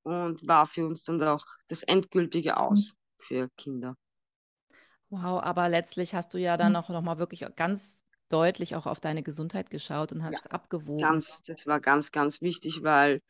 und 0.02 0.46
war 0.46 0.66
für 0.66 0.86
uns 0.86 1.02
dann 1.04 1.22
auch 1.22 1.44
das 1.68 1.82
Endgültige 1.82 2.56
aus 2.58 2.94
für 3.18 3.48
Kinder. 3.56 3.96
wow, 5.10 5.40
aber 5.42 5.68
letztlich 5.68 6.14
hast 6.14 6.32
du 6.34 6.38
ja 6.38 6.56
dann 6.56 6.76
auch 6.76 6.88
noch 6.88 7.02
mal 7.02 7.18
wirklich 7.18 7.44
ganz 7.56 7.98
deutlich 8.28 8.76
auch 8.76 8.86
auf 8.86 9.00
deine 9.00 9.22
Gesundheit 9.22 9.70
geschaut 9.70 10.12
und 10.12 10.22
hast 10.24 10.50
abgewogen. 10.52 11.22
Ganz, 11.22 11.42
das 11.46 11.66
war 11.66 11.80
ganz, 11.80 12.12
ganz 12.12 12.40
wichtig, 12.42 12.82
weil 12.82 13.20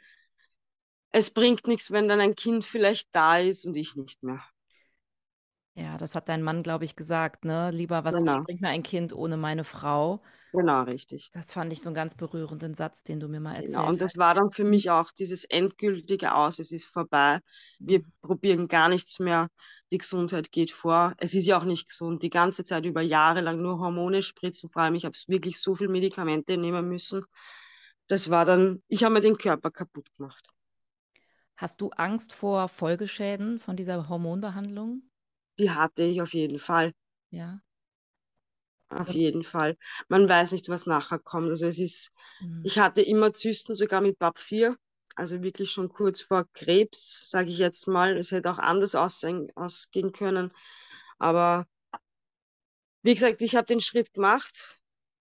es 1.12 1.30
bringt 1.30 1.68
nichts, 1.68 1.92
wenn 1.92 2.08
dann 2.08 2.20
ein 2.20 2.34
Kind 2.34 2.64
vielleicht 2.64 3.10
da 3.12 3.38
ist 3.38 3.64
und 3.64 3.76
ich 3.76 3.94
nicht 3.94 4.24
mehr. 4.24 4.42
Ja, 5.74 5.96
das 5.98 6.14
hat 6.14 6.28
dein 6.28 6.42
Mann, 6.42 6.62
glaube 6.62 6.84
ich, 6.84 6.96
gesagt, 6.96 7.44
ne? 7.44 7.70
Lieber, 7.70 8.04
was, 8.04 8.26
was 8.26 8.34
Genau. 8.34 8.44
bringt 8.44 8.60
mir 8.60 8.68
ein 8.68 8.82
Kind 8.82 9.12
ohne 9.12 9.36
meine 9.36 9.64
Frau? 9.64 10.22
Genau, 10.52 10.82
richtig. 10.82 11.30
Das 11.32 11.52
fand 11.52 11.72
ich 11.72 11.80
so 11.80 11.88
einen 11.88 11.94
ganz 11.94 12.16
berührenden 12.16 12.74
Satz, 12.74 13.04
den 13.04 13.20
du 13.20 13.28
mir 13.28 13.38
mal 13.40 13.54
erzählt 13.54 13.68
Genau. 13.68 13.88
Und 13.88 14.00
das 14.00 14.12
hast. 14.12 14.18
war 14.18 14.34
dann 14.34 14.50
für 14.50 14.64
mich 14.64 14.90
auch 14.90 15.12
dieses 15.12 15.44
endgültige 15.44 16.34
Aus, 16.34 16.58
es 16.58 16.72
ist 16.72 16.86
vorbei. 16.86 17.40
Wir 17.78 18.02
probieren 18.20 18.66
gar 18.66 18.88
nichts 18.88 19.20
mehr. 19.20 19.48
Die 19.92 19.98
Gesundheit 19.98 20.50
geht 20.50 20.72
vor. 20.72 21.14
Es 21.18 21.34
ist 21.34 21.46
ja 21.46 21.58
auch 21.58 21.64
nicht 21.64 21.88
gesund. 21.88 22.22
Die 22.22 22.30
ganze 22.30 22.64
Zeit 22.64 22.84
über 22.84 23.00
Jahre 23.00 23.40
lang 23.42 23.62
nur 23.62 23.78
Hormone 23.78 24.22
spritzen. 24.22 24.70
Vor 24.70 24.82
allem, 24.82 24.96
ich 24.96 25.04
habe 25.04 25.16
wirklich 25.28 25.60
so 25.60 25.76
viel 25.76 25.88
Medikamente 25.88 26.56
nehmen 26.56 26.88
müssen. 26.88 27.24
Das 28.08 28.28
war 28.28 28.44
dann, 28.44 28.82
ich 28.88 29.04
habe 29.04 29.14
mir 29.14 29.20
den 29.20 29.38
Körper 29.38 29.70
kaputt 29.70 30.12
gemacht. 30.16 30.48
Hast 31.56 31.80
du 31.80 31.90
Angst 31.90 32.32
vor 32.32 32.68
Folgeschäden 32.68 33.58
von 33.58 33.76
dieser 33.76 34.08
Hormonbehandlung? 34.08 35.02
Die 35.58 35.70
hatte 35.70 36.02
ich 36.02 36.22
auf 36.22 36.32
jeden 36.32 36.58
Fall. 36.58 36.92
Ja. 37.30 37.60
Auf 38.90 39.08
jeden 39.10 39.44
Fall. 39.44 39.76
Man 40.08 40.28
weiß 40.28 40.52
nicht, 40.52 40.68
was 40.68 40.86
nachher 40.86 41.18
kommt. 41.18 41.48
Also 41.48 41.66
es 41.66 41.78
ist, 41.78 42.10
Mhm. 42.40 42.62
ich 42.64 42.78
hatte 42.78 43.02
immer 43.02 43.32
Zysten, 43.32 43.74
sogar 43.74 44.00
mit 44.00 44.18
BAP 44.18 44.38
4. 44.38 44.76
Also 45.16 45.42
wirklich 45.42 45.70
schon 45.72 45.88
kurz 45.88 46.22
vor 46.22 46.46
Krebs, 46.54 47.28
sage 47.28 47.50
ich 47.50 47.58
jetzt 47.58 47.86
mal. 47.86 48.16
Es 48.16 48.30
hätte 48.32 48.50
auch 48.50 48.58
anders 48.58 48.94
aussehen, 48.94 49.48
ausgehen 49.54 50.12
können. 50.12 50.52
Aber 51.18 51.66
wie 53.02 53.14
gesagt, 53.14 53.40
ich 53.42 53.56
habe 53.56 53.66
den 53.66 53.80
Schritt 53.80 54.12
gemacht. 54.12 54.76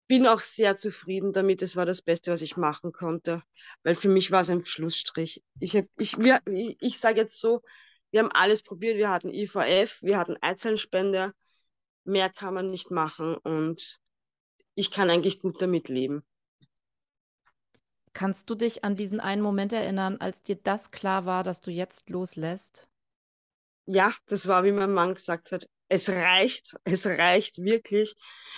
Bin 0.09 0.27
auch 0.27 0.41
sehr 0.41 0.79
zufrieden 0.79 1.33
damit. 1.33 1.63
Es 1.63 1.77
war 1.77 1.87
das 1.87 2.03
Beste, 2.03 2.33
was 2.33 2.43
ich 2.43 2.57
machen 2.57 2.93
konnte. 2.93 3.43
Weil 3.83 3.95
für 3.95 4.09
mich 4.09 4.31
war 4.31 4.43
es 4.43 4.51
ein 4.51 4.65
Schlussstrich. 4.65 5.43
Ich, 5.61 5.77
hab, 5.77 5.85
ich, 5.99 6.19
wir, 6.19 6.41
ich, 6.47 6.77
ich 6.81 6.99
sage 6.99 7.21
jetzt 7.21 7.41
so, 7.41 7.63
wir 8.11 8.21
haben 8.21 8.33
alles 8.33 8.63
probiert. 8.63 8.97
Wir 8.97 9.11
hatten 9.11 9.31
IVF, 9.33 9.99
wir 10.03 10.19
hatten 10.19 10.37
Eizellenspende. 10.41 11.35
Mehr 12.09 12.31
kann 12.31 12.55
man 12.55 12.71
nicht 12.71 12.91
machen. 12.91 13.37
Und 13.37 14.01
ich 14.75 14.91
kann 14.91 15.11
eigentlich 15.11 15.41
gut 15.41 15.61
damit 15.61 15.89
leben. 15.89 16.25
Kannst 18.15 18.49
du 18.49 18.55
dich 18.55 18.83
an 18.83 18.97
diesen 18.97 19.21
einen 19.21 19.43
Moment 19.43 19.75
erinnern, 19.75 20.17
als 20.19 20.43
dir 20.43 20.57
das 20.57 20.91
klar 20.91 21.27
war, 21.27 21.45
dass 21.45 21.61
du 21.61 21.71
jetzt 21.71 22.09
loslässt? 22.09 22.89
Ja, 23.85 24.15
das 24.27 24.47
war, 24.47 24.65
wie 24.65 24.73
mein 24.73 24.93
Mann 24.93 25.15
gesagt 25.15 25.53
hat. 25.53 25.67
Es 25.89 26.09
reicht, 26.09 26.77
es 26.85 27.07
reicht 27.07 27.59
wirklich. 27.59 28.15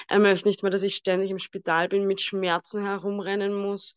Er 0.07 0.21
möchte 0.21 0.47
nicht 0.47 0.63
mehr, 0.63 0.71
dass 0.71 0.83
ich 0.83 0.95
ständig 0.95 1.33
im 1.33 1.41
Spital 1.41 1.89
bin, 1.89 2.07
mit 2.07 2.21
Schmerzen 2.21 2.85
herumrennen 2.85 3.53
muss. 3.53 3.97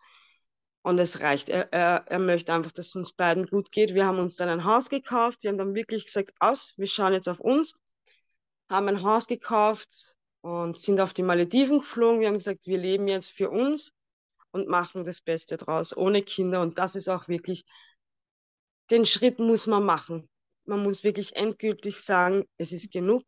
Und 0.81 0.97
es 0.97 1.19
reicht. 1.19 1.49
Er, 1.49 1.71
er, 1.71 2.05
er 2.07 2.19
möchte 2.19 2.53
einfach, 2.53 2.71
dass 2.71 2.87
es 2.87 2.95
uns 2.95 3.13
beiden 3.13 3.45
gut 3.45 3.71
geht. 3.71 3.93
Wir 3.93 4.07
haben 4.07 4.19
uns 4.19 4.35
dann 4.35 4.49
ein 4.49 4.63
Haus 4.63 4.89
gekauft. 4.89 5.43
Wir 5.43 5.51
haben 5.51 5.59
dann 5.59 5.75
wirklich 5.75 6.05
gesagt, 6.05 6.33
aus, 6.39 6.73
wir 6.77 6.87
schauen 6.87 7.13
jetzt 7.13 7.29
auf 7.29 7.39
uns. 7.39 7.75
Haben 8.73 8.89
ein 8.89 9.03
Haus 9.03 9.27
gekauft 9.27 10.15
und 10.41 10.77
sind 10.79 10.99
auf 10.99 11.13
die 11.13 11.21
Malediven 11.21 11.79
geflogen. 11.79 12.19
Wir 12.21 12.27
haben 12.27 12.39
gesagt, 12.39 12.65
wir 12.65 12.79
leben 12.79 13.07
jetzt 13.07 13.29
für 13.29 13.51
uns 13.51 13.91
und 14.51 14.67
machen 14.67 15.03
das 15.03 15.21
Beste 15.21 15.57
draus, 15.57 15.95
ohne 15.95 16.23
Kinder. 16.23 16.59
Und 16.61 16.79
das 16.79 16.95
ist 16.95 17.07
auch 17.07 17.27
wirklich, 17.27 17.65
den 18.89 19.05
Schritt 19.05 19.37
muss 19.37 19.67
man 19.67 19.85
machen. 19.85 20.27
Man 20.65 20.81
muss 20.81 21.03
wirklich 21.03 21.35
endgültig 21.35 22.01
sagen, 22.01 22.45
es 22.57 22.71
ist 22.71 22.91
genug. 22.91 23.23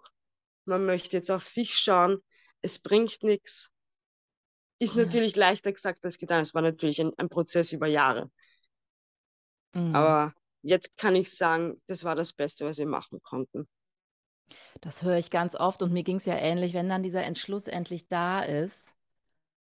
Man 0.66 0.88
möchte 0.88 1.18
jetzt 1.18 1.30
auf 1.30 1.48
sich 1.48 1.76
schauen. 1.78 2.24
Es 2.64 2.80
bringt 2.80 3.22
nichts. 3.22 3.70
Ist 4.80 4.96
Ja. 4.96 5.06
natürlich 5.06 5.36
leichter 5.36 5.74
gesagt 5.74 6.04
als 6.04 6.18
getan. 6.18 6.42
Es 6.42 6.56
war 6.56 6.64
natürlich 6.64 7.00
ein, 7.00 7.12
ein 7.18 7.30
Prozess 7.30 7.72
über 7.72 7.86
Jahre. 7.86 8.32
Mhm. 9.76 9.96
Aber 9.96 10.34
jetzt 10.64 10.98
kann 10.98 11.16
ich 11.16 11.36
sagen, 11.38 11.80
das 11.86 12.04
war 12.04 12.16
das 12.16 12.34
Beste, 12.34 12.66
was 12.66 12.80
wir 12.80 12.88
machen 12.88 13.22
konnten. 13.22 13.68
Das 14.82 15.04
höre 15.04 15.18
ich 15.18 15.32
ganz 15.32 15.56
oft 15.56 15.82
und 15.82 15.94
mir 15.94 16.04
ging 16.04 16.18
es 16.18 16.26
ja 16.26 16.36
ähnlich, 16.36 16.74
wenn 16.74 16.90
dann 16.90 17.04
dieser 17.04 17.24
Entschluss 17.24 17.68
endlich 17.68 18.08
da 18.08 18.42
ist, 18.44 18.94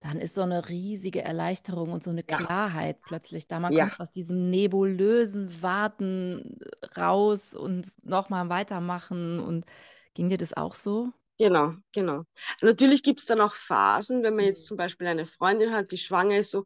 dann 0.01 0.19
ist 0.21 0.35
so 0.35 0.43
eine 0.43 0.69
riesige 0.69 1.23
Erleichterung 1.23 1.93
und 1.93 2.05
so 2.05 2.11
eine 2.11 2.25
Ja. 2.29 2.39
Klarheit 2.39 3.05
plötzlich 3.05 3.49
da. 3.49 3.61
Man 3.61 3.75
Ja. 3.75 3.75
kommt 3.75 4.01
aus 4.01 4.13
diesem 4.13 4.51
nebulösen 4.51 5.63
Warten 5.63 6.59
raus 6.97 7.55
und 7.55 7.89
nochmal 8.05 8.49
weitermachen. 8.51 9.41
Und 9.41 9.67
ging 10.15 10.29
dir 10.31 10.39
das 10.39 10.55
auch 10.55 10.75
so? 10.75 11.13
Genau, 11.39 11.75
genau. 11.93 12.25
Natürlich 12.63 13.03
gibt 13.03 13.21
es 13.21 13.27
dann 13.27 13.41
auch 13.41 13.55
Phasen, 13.55 14.23
wenn 14.25 14.35
man 14.37 14.45
jetzt 14.45 14.65
Mhm. 14.65 14.67
zum 14.67 14.77
Beispiel 14.77 15.07
eine 15.07 15.27
Freundin 15.27 15.73
hat, 15.73 15.93
die 15.93 15.99
schwanger 15.99 16.39
ist, 16.39 16.51
so, 16.51 16.65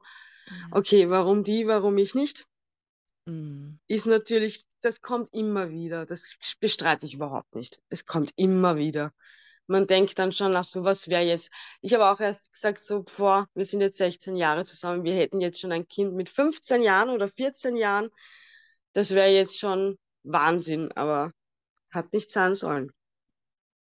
okay, 0.70 1.10
warum 1.10 1.44
die, 1.44 1.66
warum 1.66 1.98
ich 1.98 2.14
nicht? 2.14 2.46
Mhm. 3.26 3.78
Ist 3.86 4.06
natürlich, 4.06 4.66
das 4.82 5.00
kommt 5.00 5.32
immer 5.32 5.70
wieder. 5.70 6.06
Das 6.06 6.36
bestreite 6.60 7.06
ich 7.06 7.14
überhaupt 7.14 7.54
nicht. 7.54 7.80
Es 7.88 8.06
kommt 8.06 8.32
immer 8.36 8.76
wieder. 8.76 9.12
Man 9.66 9.86
denkt 9.86 10.18
dann 10.18 10.32
schon 10.32 10.52
nach 10.52 10.66
so, 10.66 10.84
was 10.84 11.08
wäre 11.08 11.22
jetzt. 11.22 11.50
Ich 11.80 11.94
habe 11.94 12.06
auch 12.06 12.20
erst 12.20 12.52
gesagt, 12.52 12.80
so, 12.84 13.04
boah, 13.04 13.48
wir 13.54 13.64
sind 13.64 13.80
jetzt 13.80 13.98
16 13.98 14.36
Jahre 14.36 14.64
zusammen, 14.64 15.04
wir 15.04 15.14
hätten 15.14 15.40
jetzt 15.40 15.60
schon 15.60 15.72
ein 15.72 15.86
Kind 15.88 16.14
mit 16.14 16.28
15 16.28 16.82
Jahren 16.82 17.10
oder 17.10 17.28
14 17.28 17.76
Jahren. 17.76 18.10
Das 18.92 19.10
wäre 19.12 19.30
jetzt 19.30 19.58
schon 19.58 19.98
Wahnsinn, 20.24 20.92
aber 20.92 21.32
hat 21.90 22.12
nicht 22.12 22.30
sein 22.30 22.54
sollen. 22.54 22.92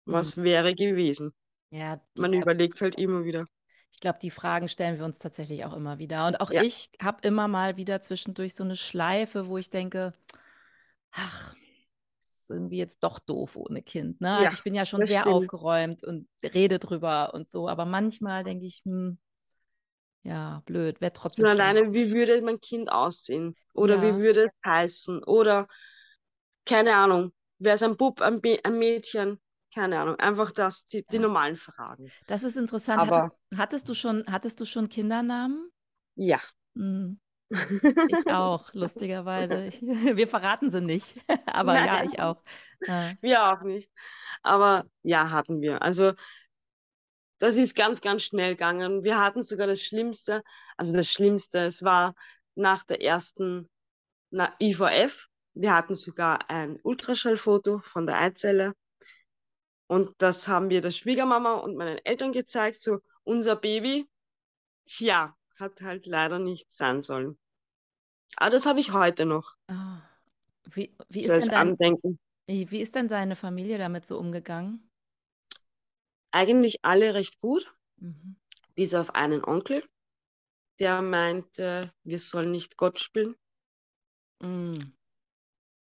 Was 0.05 0.37
wäre 0.37 0.75
gewesen? 0.75 1.33
Ja, 1.71 2.01
Man 2.15 2.31
glaub, 2.31 2.43
überlegt 2.43 2.81
halt 2.81 2.95
immer 2.95 3.23
wieder. 3.23 3.47
ich 3.93 3.99
glaube, 3.99 4.19
die 4.21 4.31
Fragen 4.31 4.67
stellen 4.67 4.97
wir 4.97 5.05
uns 5.05 5.19
tatsächlich 5.19 5.65
auch 5.65 5.75
immer 5.75 5.97
wieder. 5.99 6.27
Und 6.27 6.39
auch 6.41 6.51
Ja. 6.51 6.63
ich 6.63 6.89
habe 7.01 7.25
immer 7.27 7.47
mal 7.47 7.77
wieder 7.77 8.01
zwischendurch 8.01 8.55
so 8.55 8.63
eine 8.63 8.75
Schleife, 8.75 9.47
wo 9.47 9.57
ich 9.57 9.69
denke, 9.69 10.13
ach, 11.11 11.55
ist 12.37 12.49
irgendwie 12.49 12.77
jetzt 12.77 13.03
doch 13.03 13.19
doof 13.19 13.55
ohne 13.57 13.81
Kind. 13.83 14.21
Ne? 14.21 14.35
Ja, 14.35 14.39
Also 14.39 14.53
ich 14.55 14.63
bin 14.63 14.75
ja 14.75 14.85
schon 14.85 15.05
sehr 15.05 15.27
stimmt. 15.27 15.29
aufgeräumt 15.29 16.03
und 16.03 16.27
rede 16.43 16.79
drüber 16.79 17.33
und 17.33 17.49
so, 17.49 17.69
aber 17.69 17.85
manchmal 17.85 18.43
denke 18.43 18.65
ich, 18.65 18.81
hm, 18.85 19.19
ja, 20.23 20.61
blöd, 20.65 20.99
wäre 21.01 21.13
trotzdem 21.13 21.45
Schon 21.45 21.47
alleine, 21.47 21.93
wie 21.93 22.13
würde 22.13 22.41
mein 22.41 22.59
Kind 22.61 22.91
aussehen? 22.91 23.55
Oder 23.73 23.99
Ja. 23.99 24.01
wie 24.01 24.17
würde 24.17 24.45
es 24.45 24.51
heißen? 24.65 25.23
Oder 25.23 25.67
keine 26.65 26.95
Ahnung, 26.95 27.33
wäre 27.59 27.75
es 27.75 27.83
ein 27.83 27.97
Bub, 27.97 28.21
ein, 28.21 28.41
Be 28.41 28.59
ein 28.63 28.79
Mädchen? 28.79 29.39
Keine 29.73 29.99
Ahnung, 29.99 30.15
einfach 30.17 30.51
das, 30.51 30.85
die, 30.89 31.05
die 31.11 31.19
Ja. 31.19 31.19
normalen 31.19 31.57
Fragen. 31.57 32.13
Das 32.27 32.43
ist 32.43 32.57
interessant. 32.57 33.03
Aber 33.03 33.05
Hattest, 33.05 33.31
hattest 33.55 33.89
du 33.89 33.93
schon, 33.93 34.25
hattest 34.27 34.59
du 34.61 34.65
schon 34.65 34.89
Kindernamen? 34.89 35.71
ja, 36.15 36.39
Hm. 36.75 37.13
Ich 37.51 38.27
auch, 38.27 38.69
lustigerweise. 38.73 39.65
Ich, 39.65 39.81
wir 39.81 40.27
verraten 40.27 40.69
sie 40.69 40.81
nicht, 40.81 41.15
aber 41.45 41.73
Nein. 41.73 41.85
ja, 41.85 42.03
ich 42.03 42.19
auch. 42.19 42.41
Ja. 42.81 43.13
Wir 43.21 43.51
auch 43.51 43.61
nicht. 43.61 43.91
Aber 44.41 44.85
ja, 45.03 45.29
hatten 45.29 45.61
wir. 45.61 45.81
Also 45.81 46.13
das 47.39 47.55
ist 47.55 47.75
ganz, 47.75 48.01
ganz 48.01 48.23
schnell 48.23 48.51
gegangen. 48.51 49.03
Wir 49.03 49.19
hatten 49.19 49.41
sogar 49.41 49.67
das 49.67 49.81
Schlimmste, 49.81 50.43
also 50.77 50.93
das 50.93 51.07
Schlimmste, 51.07 51.59
es 51.59 51.83
war 51.83 52.15
nach 52.55 52.83
der 52.83 53.01
ersten 53.01 53.69
na, 54.29 54.53
IVF. 54.61 55.27
Wir 55.53 55.75
hatten 55.75 55.95
sogar 55.95 56.49
ein 56.49 56.79
Ultraschallfoto 56.81 57.79
von 57.79 58.05
der 58.05 58.19
Eizelle. 58.19 58.73
Und 59.87 60.13
das 60.19 60.47
haben 60.47 60.69
wir 60.69 60.81
der 60.81 60.91
Schwiegermama 60.91 61.55
und 61.55 61.75
meinen 61.75 61.99
Eltern 62.05 62.31
gezeigt, 62.31 62.81
so 62.81 62.99
unser 63.23 63.57
Baby. 63.57 64.07
Tja, 64.85 65.35
hat 65.57 65.81
halt 65.81 66.05
leider 66.05 66.39
nicht 66.39 66.73
sein 66.73 67.01
sollen. 67.01 67.37
Aber 68.37 68.49
das 68.49 68.65
habe 68.65 68.79
ich 68.79 68.93
heute 68.93 69.25
noch. 69.25 69.55
Oh. 69.67 69.73
Wie, 70.65 70.93
wie, 71.09 71.21
ist 71.21 71.51
denn 71.51 71.75
dein, 71.77 71.97
wie 72.47 72.81
ist 72.81 72.95
denn 72.95 73.07
deine 73.07 73.35
Familie 73.35 73.77
damit 73.77 74.07
so 74.07 74.17
umgegangen? 74.17 74.89
Eigentlich 76.31 76.79
alle 76.83 77.13
recht 77.13 77.39
gut, 77.39 77.73
mhm. 77.97 78.37
bis 78.75 78.93
auf 78.93 79.15
einen 79.15 79.43
Onkel, 79.43 79.83
der 80.79 81.01
meinte, 81.01 81.91
wir 82.03 82.19
sollen 82.19 82.51
nicht 82.51 82.77
Gott 82.77 82.99
spielen. 82.99 83.35
Mhm. 84.39 84.93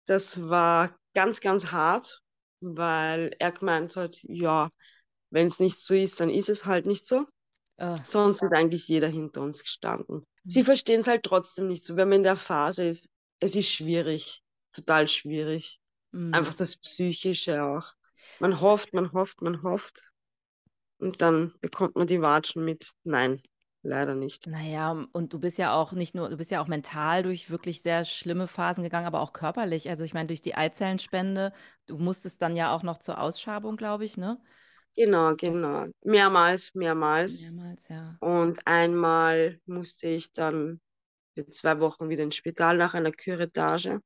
Das 0.07 0.49
war 0.49 0.99
ganz, 1.15 1.41
ganz 1.41 1.67
hart, 1.67 2.23
weil 2.61 3.35
er 3.39 3.53
gemeint 3.53 3.97
hat, 3.97 4.19
ja, 4.23 4.69
wenn 5.31 5.47
es 5.47 5.61
nicht 5.61 5.79
so 5.79 5.95
ist, 5.95 6.21
dann 6.21 6.31
ist 6.31 6.49
es 6.49 6.65
halt 6.65 6.87
nicht 6.87 7.07
so. 7.07 7.27
Oh. 7.79 7.99
Sonst 8.05 8.43
ist 8.43 8.53
eigentlich 8.53 8.87
jeder 8.89 9.09
hinter 9.09 9.41
uns 9.43 9.63
gestanden. 9.63 10.27
Mhm. 10.45 10.51
Sie 10.51 10.65
verstehen 10.65 11.01
es 11.01 11.07
halt 11.07 11.25
trotzdem 11.25 11.69
nicht 11.69 11.85
so, 11.85 11.97
wenn 11.97 12.09
man 12.09 12.19
in 12.19 12.25
der 12.25 12.37
Phase 12.37 12.85
ist. 12.85 13.09
Es 13.41 13.57
ist 13.57 13.69
schwierig, 13.69 14.43
total 14.73 15.09
schwierig. 15.09 15.81
Mhm. 16.13 16.35
Einfach 16.35 16.55
das 16.55 16.77
Psychische 16.77 17.63
auch. 17.63 17.93
Man 18.39 18.61
hofft, 18.61 18.93
man 18.93 19.13
hofft, 19.13 19.43
man 19.43 19.63
hofft. 19.63 20.03
Und 20.99 21.21
dann 21.21 21.53
bekommt 21.61 21.97
man 21.97 22.07
die 22.07 22.21
Watschen 22.21 22.65
mit. 22.65 22.93
Nein, 23.03 23.43
leider 23.83 24.15
nicht. 24.15 24.47
Naja, 24.47 25.05
und 25.13 25.33
du 25.33 25.41
bist 25.41 25.59
ja 25.59 25.75
auch 25.75 25.93
nicht 25.93 26.15
nur, 26.15 26.29
du 26.29 26.37
bist 26.37 26.53
ja 26.53 26.63
auch 26.63 26.69
mental 26.69 27.25
durch 27.25 27.51
wirklich 27.51 27.83
sehr 27.83 28.05
schlimme 28.05 28.47
Phasen 28.47 28.85
gegangen, 28.85 29.07
aber 29.07 29.21
auch 29.21 29.33
körperlich. 29.33 29.91
Also 29.91 30.05
ich 30.05 30.15
meine, 30.15 30.29
durch 30.29 30.43
die 30.43 30.55
Eizellenspende, 30.55 31.53
du 31.87 31.99
musstest 31.99 32.41
dann 32.41 32.57
ja 32.57 32.73
auch 32.73 32.85
noch 32.85 32.99
zur 32.99 33.21
Ausschabung, 33.21 33.77
glaube 33.77 34.05
ich, 34.05 34.17
ne? 34.17 34.41
Genau, 34.95 35.35
genau. 35.37 35.87
Mehrmals, 36.03 36.75
mehrmals. 36.75 37.41
Mehrmals, 37.41 37.89
ja. 37.89 38.17
Und 38.21 38.67
einmal 38.67 39.61
musste 39.65 40.09
ich 40.09 40.33
dann 40.33 40.81
für 41.35 41.47
zwei 41.47 41.81
Wochen 41.81 42.09
wieder 42.09 42.25
ins 42.25 42.37
Spital 42.37 42.77
nach 42.77 42.95
einer 42.95 43.13
Küretage, 43.13 44.03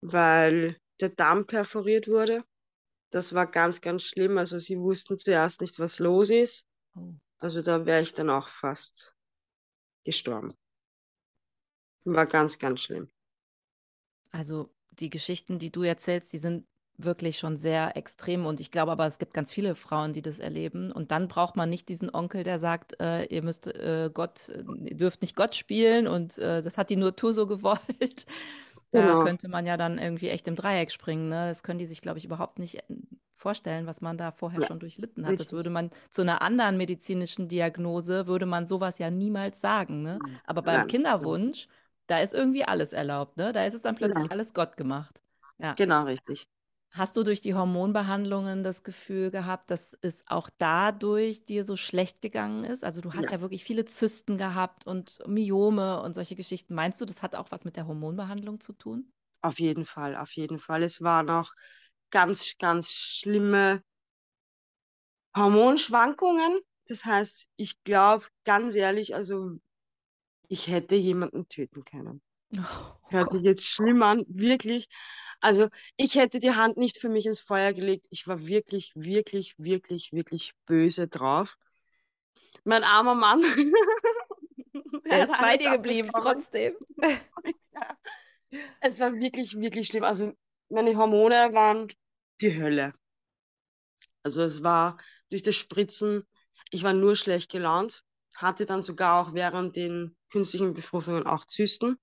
weil 0.00 0.76
der 1.00 1.10
Darm 1.10 1.46
perforiert 1.46 2.08
wurde. 2.08 2.44
Das 3.10 3.32
war 3.32 3.46
ganz, 3.46 3.80
ganz 3.80 4.02
schlimm. 4.02 4.38
Also 4.38 4.58
sie 4.58 4.78
wussten 4.78 5.18
zuerst 5.18 5.60
nicht, 5.60 5.78
was 5.78 5.98
los 5.98 6.30
ist. 6.30 6.66
Oh. 6.96 7.14
Also 7.38 7.62
da 7.62 7.86
wäre 7.86 8.02
ich 8.02 8.14
dann 8.14 8.30
auch 8.30 8.48
fast 8.48 9.14
gestorben. 10.04 10.54
War 12.04 12.26
ganz, 12.26 12.58
ganz 12.58 12.80
schlimm. 12.80 13.08
Also 14.30 14.74
die 14.92 15.10
Geschichten, 15.10 15.58
die 15.58 15.70
du 15.70 15.82
erzählst, 15.82 16.32
die 16.32 16.38
sind 16.38 16.66
wirklich 17.04 17.38
schon 17.38 17.56
sehr 17.56 17.96
extrem 17.96 18.46
und 18.46 18.60
ich 18.60 18.70
glaube 18.70 18.92
aber, 18.92 19.06
es 19.06 19.18
gibt 19.18 19.34
ganz 19.34 19.50
viele 19.50 19.74
Frauen, 19.74 20.12
die 20.12 20.22
das 20.22 20.38
erleben 20.38 20.92
und 20.92 21.10
dann 21.10 21.28
braucht 21.28 21.56
man 21.56 21.70
nicht 21.70 21.88
diesen 21.88 22.14
Onkel, 22.14 22.44
der 22.44 22.58
sagt, 22.58 23.00
äh, 23.00 23.24
ihr 23.26 23.42
müsst 23.42 23.66
äh, 23.66 24.10
Gott, 24.12 24.50
ihr 24.84 24.96
dürft 24.96 25.22
nicht 25.22 25.36
Gott 25.36 25.54
spielen 25.54 26.06
und 26.06 26.38
äh, 26.38 26.62
das 26.62 26.78
hat 26.78 26.90
die 26.90 26.96
Natur 26.96 27.34
so 27.34 27.46
gewollt, 27.48 28.26
da 28.92 29.00
genau. 29.00 29.24
könnte 29.24 29.48
man 29.48 29.64
ja 29.64 29.78
dann 29.78 29.98
irgendwie 29.98 30.28
echt 30.28 30.46
im 30.46 30.54
Dreieck 30.54 30.90
springen. 30.90 31.30
Ne? 31.30 31.48
Das 31.48 31.62
können 31.62 31.78
die 31.78 31.86
sich, 31.86 32.02
glaube 32.02 32.18
ich, 32.18 32.26
überhaupt 32.26 32.58
nicht 32.58 32.76
äh, 32.76 32.82
vorstellen, 33.34 33.86
was 33.86 34.02
man 34.02 34.18
da 34.18 34.32
vorher 34.32 34.60
ja. 34.60 34.66
schon 34.66 34.80
durchlitten 34.80 35.24
hat. 35.24 35.32
Richtig. 35.32 35.48
Das 35.48 35.52
würde 35.54 35.70
man 35.70 35.90
zu 36.10 36.20
einer 36.20 36.42
anderen 36.42 36.76
medizinischen 36.76 37.48
Diagnose, 37.48 38.26
würde 38.26 38.44
man 38.44 38.66
sowas 38.66 38.98
ja 38.98 39.10
niemals 39.10 39.62
sagen. 39.62 40.02
Ne? 40.02 40.18
Aber 40.44 40.60
beim 40.60 40.80
ja. 40.80 40.84
Kinderwunsch, 40.84 41.68
da 42.06 42.18
ist 42.18 42.34
irgendwie 42.34 42.64
alles 42.64 42.92
erlaubt. 42.92 43.38
Ne? 43.38 43.54
Da 43.54 43.64
ist 43.64 43.74
es 43.74 43.80
dann 43.80 43.94
plötzlich 43.94 44.24
genau. 44.24 44.32
alles 44.32 44.52
Gott 44.52 44.76
gemacht. 44.76 45.22
Ja. 45.58 45.72
Genau, 45.72 46.04
richtig. 46.04 46.46
Hast 46.94 47.16
du 47.16 47.22
durch 47.22 47.40
die 47.40 47.54
Hormonbehandlungen 47.54 48.62
das 48.62 48.82
Gefühl 48.82 49.30
gehabt, 49.30 49.70
dass 49.70 49.96
es 50.02 50.22
auch 50.26 50.50
dadurch 50.58 51.46
dir 51.46 51.64
so 51.64 51.74
schlecht 51.76 52.20
gegangen 52.20 52.64
ist? 52.64 52.84
Also 52.84 53.00
du 53.00 53.14
hast 53.14 53.30
ja, 53.30 53.30
ja 53.30 53.40
wirklich 53.40 53.64
viele 53.64 53.86
Zysten 53.86 54.36
gehabt 54.36 54.86
und 54.86 55.18
Myome 55.26 56.02
und 56.02 56.14
solche 56.14 56.36
Geschichten. 56.36 56.74
Meinst 56.74 57.00
du, 57.00 57.06
das 57.06 57.22
hat 57.22 57.34
auch 57.34 57.50
was 57.50 57.64
mit 57.64 57.76
der 57.76 57.86
Hormonbehandlung 57.86 58.60
zu 58.60 58.74
tun? 58.74 59.10
Auf 59.40 59.60
jeden 59.60 59.84
Fall, 59.86 60.16
auf 60.16 60.32
jeden 60.32 60.58
Fall. 60.58 60.82
Es 60.82 61.00
waren 61.00 61.30
auch 61.30 61.52
ganz, 62.10 62.56
ganz 62.58 62.88
schlimme 62.90 63.82
Hormonschwankungen. 65.36 66.60
Das 66.88 67.04
heißt, 67.04 67.46
ich 67.56 67.82
glaube 67.84 68.26
ganz 68.44 68.74
ehrlich, 68.74 69.14
also 69.14 69.58
ich 70.48 70.68
hätte 70.68 70.96
jemanden 70.96 71.48
töten 71.48 71.84
können. 71.84 72.22
Oh, 72.56 72.92
Hört 73.08 73.32
sich 73.32 73.42
jetzt 73.42 73.64
schlimm 73.64 74.02
an, 74.02 74.24
wirklich. 74.28 74.88
Also 75.40 75.68
ich 75.96 76.14
hätte 76.14 76.38
die 76.38 76.52
Hand 76.52 76.76
nicht 76.76 76.98
für 76.98 77.08
mich 77.08 77.26
ins 77.26 77.40
Feuer 77.40 77.72
gelegt. 77.72 78.06
Ich 78.10 78.26
war 78.26 78.46
wirklich, 78.46 78.92
wirklich, 78.94 79.54
wirklich, 79.58 80.12
wirklich 80.12 80.52
böse 80.66 81.08
drauf. 81.08 81.56
Mein 82.64 82.84
armer 82.84 83.14
Mann. 83.14 83.40
er 85.04 85.24
ist 85.24 85.40
bei 85.40 85.56
dir 85.56 85.72
geblieben, 85.72 86.10
trotzdem. 86.14 86.74
ja. 87.02 87.96
Es 88.80 89.00
war 89.00 89.14
wirklich, 89.14 89.58
wirklich 89.58 89.88
schlimm. 89.88 90.04
Also 90.04 90.32
meine 90.68 90.96
Hormone 90.96 91.52
waren 91.52 91.92
die 92.40 92.54
Hölle. 92.54 92.92
Also 94.22 94.42
es 94.42 94.62
war 94.62 94.98
durch 95.30 95.42
das 95.42 95.56
Spritzen, 95.56 96.24
ich 96.70 96.84
war 96.84 96.92
nur 96.92 97.16
schlecht 97.16 97.50
gelaunt, 97.50 98.04
hatte 98.36 98.66
dann 98.66 98.82
sogar 98.82 99.20
auch 99.20 99.34
während 99.34 99.74
den 99.74 100.16
künstlichen 100.30 100.74
Befruchtungen 100.74 101.26
auch 101.26 101.44
Zysten 101.46 101.98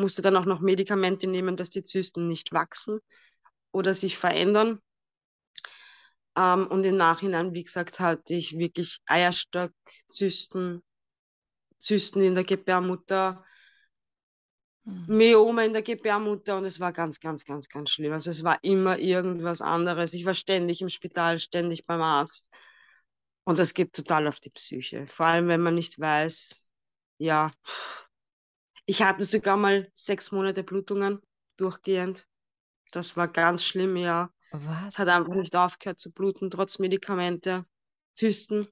musste 0.00 0.22
dann 0.22 0.36
auch 0.36 0.44
noch 0.44 0.60
Medikamente 0.60 1.26
nehmen, 1.26 1.56
dass 1.56 1.70
die 1.70 1.84
Zysten 1.84 2.28
nicht 2.28 2.52
wachsen 2.52 3.00
oder 3.72 3.94
sich 3.94 4.18
verändern. 4.18 4.80
Ähm, 6.36 6.66
und 6.68 6.84
im 6.84 6.96
Nachhinein, 6.96 7.54
wie 7.54 7.64
gesagt, 7.64 8.00
hatte 8.00 8.34
ich 8.34 8.56
wirklich 8.56 9.00
Eierstockzysten, 9.06 10.82
Zysten 11.78 12.22
in 12.22 12.34
der 12.34 12.44
Gebärmutter, 12.44 13.44
mhm. 14.84 15.04
Myome 15.08 15.66
in 15.66 15.72
der 15.72 15.82
Gebärmutter 15.82 16.56
und 16.56 16.64
es 16.64 16.80
war 16.80 16.92
ganz, 16.92 17.20
ganz, 17.20 17.44
ganz, 17.44 17.68
ganz 17.68 17.90
schlimm. 17.90 18.12
Also 18.12 18.30
es 18.30 18.44
war 18.44 18.58
immer 18.62 18.98
irgendwas 18.98 19.60
anderes. 19.60 20.12
Ich 20.14 20.24
war 20.24 20.34
ständig 20.34 20.82
im 20.82 20.88
Spital, 20.88 21.38
ständig 21.38 21.86
beim 21.86 22.02
Arzt. 22.02 22.48
Und 23.44 23.58
das 23.58 23.74
geht 23.74 23.92
total 23.92 24.28
auf 24.28 24.38
die 24.40 24.50
Psyche. 24.50 25.06
Vor 25.06 25.26
allem, 25.26 25.48
wenn 25.48 25.62
man 25.62 25.74
nicht 25.74 25.98
weiß, 25.98 26.50
ja, 27.18 27.52
pff, 27.66 28.09
ich 28.90 29.02
hatte 29.02 29.24
sogar 29.24 29.56
mal 29.56 29.88
sechs 29.94 30.32
Monate 30.32 30.64
Blutungen 30.64 31.20
durchgehend. 31.56 32.26
Das 32.90 33.16
war 33.16 33.28
ganz 33.28 33.62
schlimm, 33.62 33.96
ja. 33.96 34.32
Was? 34.50 34.94
Es 34.94 34.98
hat 34.98 35.06
einfach 35.06 35.34
nicht 35.34 35.54
aufgehört 35.54 36.00
zu 36.00 36.10
bluten, 36.10 36.50
trotz 36.50 36.80
Medikamente, 36.80 37.64
Zysten. 38.14 38.66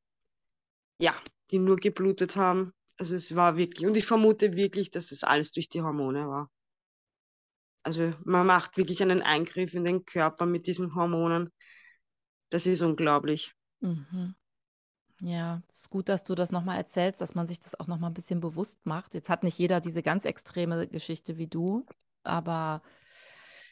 Ja, 1.00 1.14
die 1.52 1.60
nur 1.60 1.76
geblutet 1.76 2.34
haben. 2.34 2.72
Also 2.96 3.14
es 3.14 3.36
war 3.36 3.56
wirklich, 3.56 3.86
und 3.86 3.96
ich 3.96 4.06
vermute 4.06 4.56
wirklich, 4.56 4.90
dass 4.90 5.12
es 5.12 5.22
alles 5.22 5.52
durch 5.52 5.68
die 5.68 5.82
Hormone 5.82 6.26
war. 6.26 6.50
Also 7.84 8.10
man 8.24 8.44
macht 8.44 8.76
wirklich 8.76 9.00
einen 9.00 9.22
Eingriff 9.22 9.72
in 9.72 9.84
den 9.84 10.04
Körper 10.04 10.46
mit 10.46 10.66
diesen 10.66 10.96
Hormonen. 10.96 11.52
Das 12.50 12.66
ist 12.66 12.82
unglaublich. 12.82 13.52
Mhm. 13.78 14.34
Ja, 15.20 15.62
es 15.68 15.80
ist 15.80 15.90
gut, 15.90 16.08
dass 16.08 16.22
du 16.22 16.34
das 16.34 16.52
nochmal 16.52 16.76
erzählst, 16.76 17.20
dass 17.20 17.34
man 17.34 17.46
sich 17.46 17.58
das 17.58 17.78
auch 17.78 17.88
nochmal 17.88 18.10
ein 18.10 18.14
bisschen 18.14 18.40
bewusst 18.40 18.86
macht. 18.86 19.14
Jetzt 19.14 19.28
hat 19.28 19.42
nicht 19.42 19.58
jeder 19.58 19.80
diese 19.80 20.02
ganz 20.02 20.24
extreme 20.24 20.86
Geschichte 20.86 21.38
wie 21.38 21.48
du, 21.48 21.86
aber 22.22 22.82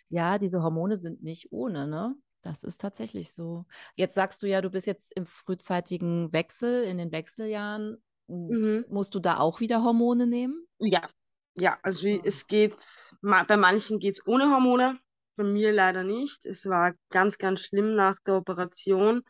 ja, 0.09 0.39
diese 0.39 0.63
Hormone 0.63 0.97
sind 0.97 1.23
nicht 1.23 1.53
ohne, 1.53 1.87
ne? 1.87 2.17
Das 2.43 2.63
ist 2.63 2.81
tatsächlich 2.81 3.33
so. 3.33 3.65
Jetzt 3.95 4.15
sagst 4.15 4.43
du 4.43 4.47
ja, 4.47 4.61
du 4.61 4.71
bist 4.71 4.87
jetzt 4.87 5.13
im 5.17 5.27
frühzeitigen 5.27 6.33
Wechsel, 6.33 6.85
in 6.85 6.99
den 6.99 7.11
Wechseljahren. 7.11 8.03
Mhm. 8.29 8.85
Musst 8.89 9.15
du 9.15 9.21
da 9.21 9.39
auch 9.39 9.61
wieder 9.61 9.83
Hormone 9.83 10.27
nehmen? 10.27 10.67
Ja, 10.79 11.09
ja, 11.55 11.79
also 11.83 12.07
oh. 12.07 12.21
es 12.25 12.47
geht, 12.47 12.77
bei 13.23 13.57
manchen 13.57 13.99
geht 13.99 14.17
es 14.17 14.27
ohne 14.27 14.51
Hormone, 14.51 14.99
bei 15.37 15.45
mir 15.45 15.73
leider 15.73 16.05
nicht. 16.05 16.45
Es 16.45 16.67
war 16.67 16.95
ganz, 17.11 17.39
ganz 17.39 17.61
schlimm 17.61 17.95
nach 17.95 18.17
der 18.27 18.35
Operation. 18.35 19.23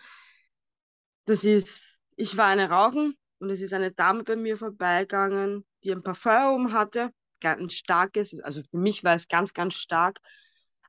Das 1.25 1.45
ist 1.45 1.81
ich 2.17 2.37
war 2.37 2.47
eine 2.47 2.71
Rauchen 2.71 3.17
und 3.39 3.51
es 3.51 3.61
ist 3.61 3.73
eine 3.73 3.93
Dame 3.93 4.25
bei 4.25 4.37
mir 4.37 4.57
vorbeigegangen, 4.57 5.65
die 5.85 5.93
ein 5.93 6.03
Parfum 6.03 6.67
um 6.67 6.73
hatte, 6.73 7.11
ganz 7.41 7.75
starkes, 7.75 8.39
also 8.41 8.63
für 8.63 8.79
mich 8.79 9.05
war 9.05 9.15
es 9.15 9.29
ganz, 9.29 9.53
ganz 9.53 9.75
stark. 9.75 10.21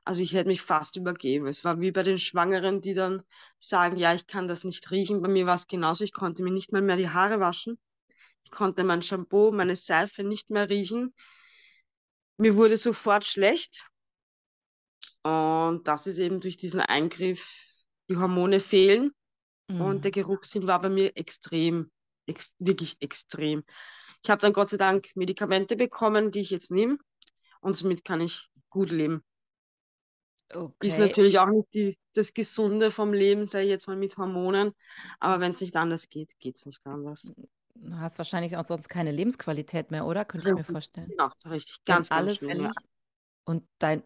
Also 0.04 0.22
ich 0.22 0.32
hätte 0.32 0.48
mich 0.48 0.62
fast 0.62 0.96
übergeben. 0.96 1.46
Es 1.46 1.64
war 1.64 1.80
wie 1.80 1.92
bei 1.92 2.02
den 2.02 2.18
Schwangeren, 2.18 2.80
die 2.80 2.94
dann 2.94 3.22
sagen, 3.58 3.98
ja, 3.98 4.14
ich 4.14 4.26
kann 4.26 4.48
das 4.48 4.64
nicht 4.64 4.90
riechen. 4.90 5.20
Bei 5.20 5.28
mir 5.28 5.44
war 5.44 5.56
es 5.56 5.66
genauso, 5.66 6.02
ich 6.02 6.14
konnte 6.14 6.42
mir 6.42 6.50
nicht 6.50 6.72
mal 6.72 6.80
mehr 6.80 6.96
die 6.96 7.10
Haare 7.10 7.40
waschen. 7.40 7.78
Ich 8.44 8.50
konnte 8.50 8.84
mein 8.84 9.02
Shampoo, 9.02 9.52
meine 9.52 9.76
Seife 9.76 10.24
nicht 10.24 10.48
mehr 10.48 10.70
riechen. 10.70 11.12
Mir 12.38 12.56
wurde 12.56 12.78
sofort 12.78 13.26
schlecht. 13.26 13.86
Und 15.22 15.86
das 15.86 16.06
ist 16.06 16.16
eben 16.16 16.40
durch 16.40 16.56
diesen 16.56 16.80
Eingriff, 16.80 17.46
die 18.08 18.16
Hormone 18.16 18.60
fehlen. 18.60 19.12
Mhm. 19.68 19.80
Und 19.80 20.04
der 20.04 20.10
Geruchssinn 20.10 20.66
war 20.66 20.80
bei 20.80 20.88
mir 20.88 21.16
extrem, 21.16 21.90
ex 22.26 22.52
wirklich 22.58 22.96
extrem. 23.00 23.64
Ich 24.22 24.30
habe 24.30 24.40
dann 24.40 24.52
Gott 24.52 24.70
sei 24.70 24.76
Dank 24.76 25.08
Medikamente 25.14 25.76
bekommen, 25.76 26.32
die 26.32 26.40
ich 26.40 26.50
jetzt 26.50 26.70
nehme. 26.70 26.98
Und 27.60 27.76
somit 27.76 28.04
kann 28.04 28.20
ich 28.20 28.48
gut 28.70 28.90
leben. 28.90 29.22
Okay. 30.50 30.88
Ist 30.88 30.98
natürlich 30.98 31.38
auch 31.38 31.48
nicht 31.48 31.68
die, 31.74 31.98
das 32.14 32.32
Gesunde 32.32 32.90
vom 32.90 33.12
Leben, 33.12 33.46
sei 33.46 33.64
jetzt 33.64 33.86
mal 33.86 33.96
mit 33.96 34.16
Hormonen. 34.16 34.72
Aber 35.20 35.40
wenn 35.40 35.52
es 35.52 35.60
nicht 35.60 35.76
anders 35.76 36.08
geht, 36.08 36.38
geht 36.38 36.56
es 36.56 36.64
nicht 36.64 36.80
anders. 36.86 37.30
Du 37.74 37.94
hast 37.96 38.18
wahrscheinlich 38.18 38.56
auch 38.56 38.66
sonst 38.66 38.88
keine 38.88 39.12
Lebensqualität 39.12 39.90
mehr, 39.90 40.06
oder? 40.06 40.24
Könnte 40.24 40.48
ich 40.48 40.54
mir 40.54 40.64
vorstellen. 40.64 41.08
Genau, 41.08 41.30
richtig. 41.44 41.76
Ganz, 41.84 42.08
ganz 42.08 42.12
alles 42.12 42.38
schlimm, 42.38 42.62
ja. 42.62 42.70
Und 43.44 43.64
dein, 43.78 44.02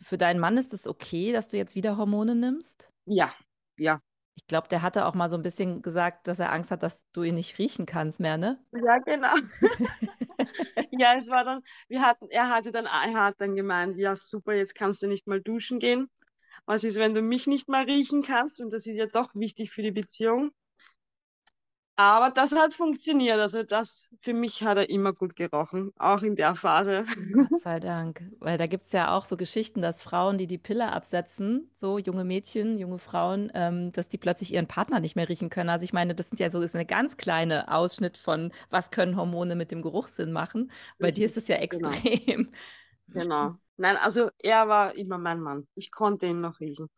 für 0.00 0.18
deinen 0.18 0.38
Mann 0.38 0.56
ist 0.56 0.72
es 0.72 0.86
okay, 0.86 1.32
dass 1.32 1.48
du 1.48 1.56
jetzt 1.56 1.74
wieder 1.74 1.96
Hormone 1.96 2.34
nimmst? 2.34 2.92
Ja, 3.06 3.32
ja. 3.76 4.00
Ich 4.38 4.46
glaube, 4.46 4.68
der 4.68 4.82
hatte 4.82 5.04
auch 5.04 5.14
mal 5.14 5.28
so 5.28 5.36
ein 5.36 5.42
bisschen 5.42 5.82
gesagt, 5.82 6.28
dass 6.28 6.38
er 6.38 6.52
Angst 6.52 6.70
hat, 6.70 6.84
dass 6.84 7.04
du 7.10 7.24
ihn 7.24 7.34
nicht 7.34 7.58
riechen 7.58 7.86
kannst 7.86 8.20
mehr, 8.20 8.38
ne? 8.38 8.64
Ja, 8.70 8.98
genau. 8.98 9.34
ja, 10.92 11.18
es 11.18 11.28
war 11.28 11.44
dann, 11.44 11.60
wir 11.88 12.02
hatten, 12.02 12.30
er 12.30 12.48
hatte 12.48 12.70
dann, 12.70 12.86
er 12.86 13.14
hat 13.14 13.34
dann 13.40 13.56
gemeint, 13.56 13.98
ja 13.98 14.14
super, 14.14 14.54
jetzt 14.54 14.76
kannst 14.76 15.02
du 15.02 15.08
nicht 15.08 15.26
mal 15.26 15.40
duschen 15.40 15.80
gehen. 15.80 16.08
Was 16.66 16.84
ist, 16.84 16.94
wenn 16.98 17.14
du 17.14 17.20
mich 17.20 17.48
nicht 17.48 17.68
mal 17.68 17.82
riechen 17.84 18.22
kannst? 18.22 18.60
Und 18.60 18.70
das 18.70 18.86
ist 18.86 18.96
ja 18.96 19.06
doch 19.06 19.34
wichtig 19.34 19.72
für 19.72 19.82
die 19.82 19.90
Beziehung. 19.90 20.52
Aber 22.00 22.30
das 22.30 22.52
hat 22.52 22.74
funktioniert. 22.74 23.40
Also 23.40 23.64
das 23.64 24.08
für 24.20 24.32
mich 24.32 24.62
hat 24.62 24.76
er 24.76 24.88
immer 24.88 25.12
gut 25.12 25.34
gerochen, 25.34 25.92
auch 25.98 26.22
in 26.22 26.36
der 26.36 26.54
Phase. 26.54 27.04
Gott 27.32 27.48
sei 27.64 27.80
Dank. 27.80 28.22
Weil 28.38 28.56
da 28.56 28.66
gibt 28.66 28.84
es 28.84 28.92
ja 28.92 29.16
auch 29.16 29.24
so 29.24 29.36
Geschichten, 29.36 29.82
dass 29.82 30.00
Frauen, 30.00 30.38
die 30.38 30.46
die 30.46 30.58
Pille 30.58 30.92
absetzen, 30.92 31.72
so 31.74 31.98
junge 31.98 32.22
Mädchen, 32.22 32.78
junge 32.78 33.00
Frauen, 33.00 33.50
ähm, 33.52 33.90
dass 33.90 34.08
die 34.08 34.16
plötzlich 34.16 34.54
ihren 34.54 34.68
Partner 34.68 35.00
nicht 35.00 35.16
mehr 35.16 35.28
riechen 35.28 35.50
können. 35.50 35.70
Also 35.70 35.82
ich 35.82 35.92
meine, 35.92 36.14
das 36.14 36.28
sind 36.28 36.38
ja 36.38 36.50
so 36.50 36.60
ist 36.60 36.76
eine 36.76 36.86
ganz 36.86 37.16
kleine 37.16 37.66
Ausschnitt 37.74 38.16
von, 38.16 38.52
was 38.70 38.92
können 38.92 39.16
Hormone 39.16 39.56
mit 39.56 39.72
dem 39.72 39.82
Geruchssinn 39.82 40.30
machen. 40.30 40.70
Bei 41.00 41.10
dir 41.10 41.26
ist 41.26 41.36
es 41.36 41.48
ja 41.48 41.56
genau. 41.66 41.90
extrem. 41.90 42.24
Genau. 42.26 42.50
Genau. 43.08 43.56
Nein, 43.80 43.96
also 43.96 44.30
er 44.38 44.68
war 44.68 44.96
immer 44.96 45.18
mein 45.18 45.40
Mann. 45.40 45.68
Ich 45.74 45.92
konnte 45.92 46.26
ihn 46.26 46.40
noch 46.40 46.58
riechen. 46.58 46.88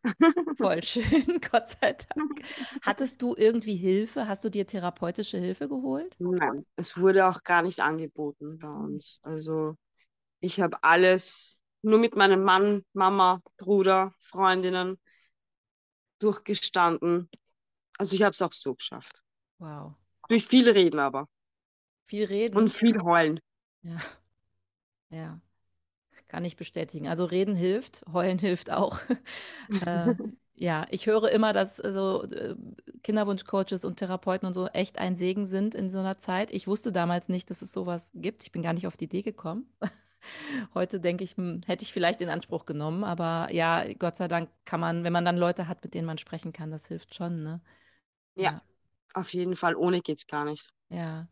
Voll 0.57 0.83
schön, 0.83 1.05
Gott 1.53 1.69
sei 1.69 1.93
Dank. 1.93 2.43
Hattest 2.81 3.21
du 3.21 3.35
irgendwie 3.37 3.77
Hilfe? 3.77 4.27
Hast 4.27 4.45
du 4.45 4.49
dir 4.49 4.67
therapeutische 4.67 5.37
Hilfe 5.37 5.69
geholt? 5.69 6.17
Nein, 6.19 6.65
es 6.77 6.97
wurde 6.97 7.27
auch 7.27 7.45
gar 7.45 7.63
nicht 7.63 7.81
angeboten 7.81 8.59
bei 8.59 8.69
uns. 8.69 9.21
Also 9.23 9.77
ich 10.41 10.59
habe 10.61 10.83
alles 10.83 11.61
nur 11.83 11.99
mit 11.99 12.17
meinem 12.17 12.45
Mann, 12.45 12.83
Mama, 12.95 13.43
Bruder, 13.59 14.15
Freundinnen 14.19 14.99
durchgestanden. 16.19 17.29
Also 17.99 18.17
ich 18.17 18.23
habe 18.23 18.33
es 18.33 18.41
auch 18.41 18.53
so 18.53 18.75
geschafft. 18.75 19.23
Wow. 19.59 19.95
Durch 20.29 20.47
viel 20.47 20.71
Reden 20.71 20.99
aber. 20.99 21.29
Viel 22.07 22.25
Reden. 22.25 22.57
Und 22.57 22.73
viel 22.73 23.03
Heulen. 23.03 23.41
Ja. 23.83 23.99
Ja. 25.11 25.41
Kann 26.31 26.45
ich 26.45 26.57
bestätigen. 26.57 27.09
Also 27.09 27.25
reden 27.25 27.57
hilft, 27.57 28.05
heulen 28.13 28.39
hilft 28.39 28.71
auch. 28.71 29.01
äh, 29.85 30.15
ja, 30.55 30.87
ich 30.91 31.07
höre 31.07 31.29
immer, 31.33 31.53
dass 31.53 31.79
so 31.79 32.23
äh, 32.23 32.55
Kinderwunschcoaches 33.03 33.85
und 33.85 33.97
Therapeuten 33.97 34.47
und 34.47 34.55
so 34.55 34.69
echt 34.69 35.01
ein 35.01 35.17
Segen 35.17 35.47
sind 35.47 35.75
in 35.75 35.91
so 35.91 35.99
einer 35.99 36.21
Zeit. 36.21 36.53
Ich 36.53 36.69
wusste 36.69 36.93
damals 36.93 37.29
nicht, 37.29 37.51
dass 37.51 37.63
es 37.63 37.73
sowas 37.73 38.13
gibt. 38.15 38.45
Ich 38.45 38.53
bin 38.53 38.63
gar 38.63 38.75
nicht 38.75 38.87
auf 38.87 38.97
die 38.97 39.07
Idee 39.07 39.23
gekommen. 39.23 39.67
Heute 40.75 41.01
denke 41.01 41.25
ich, 41.25 41.37
hm, 41.37 41.63
hätte 41.67 41.83
ich 41.83 41.93
vielleicht 41.93 42.21
in 42.21 42.29
Anspruch 42.29 42.65
genommen, 42.65 43.03
aber 43.03 43.53
ja, 43.53 43.93
Gott 43.95 44.17
sei 44.17 44.29
Dank 44.29 44.51
kann 44.65 44.79
man, 44.79 45.03
wenn 45.03 45.13
man 45.13 45.25
dann 45.25 45.37
Leute 45.37 45.67
hat, 45.67 45.83
mit 45.83 45.95
denen 45.95 46.07
man 46.07 46.19
sprechen 46.19 46.53
kann, 46.53 46.71
das 46.71 46.87
hilft 46.87 47.13
schon, 47.13 47.43
ne? 47.43 47.61
Ja, 48.37 48.43
ja. 48.43 48.63
auf 49.15 49.31
jeden 49.31 49.57
Fall. 49.57 49.75
Ohne 49.75 50.01
geht's 50.01 50.29
gar 50.29 50.45
nicht. 50.45 50.73
Ja. 50.91 51.27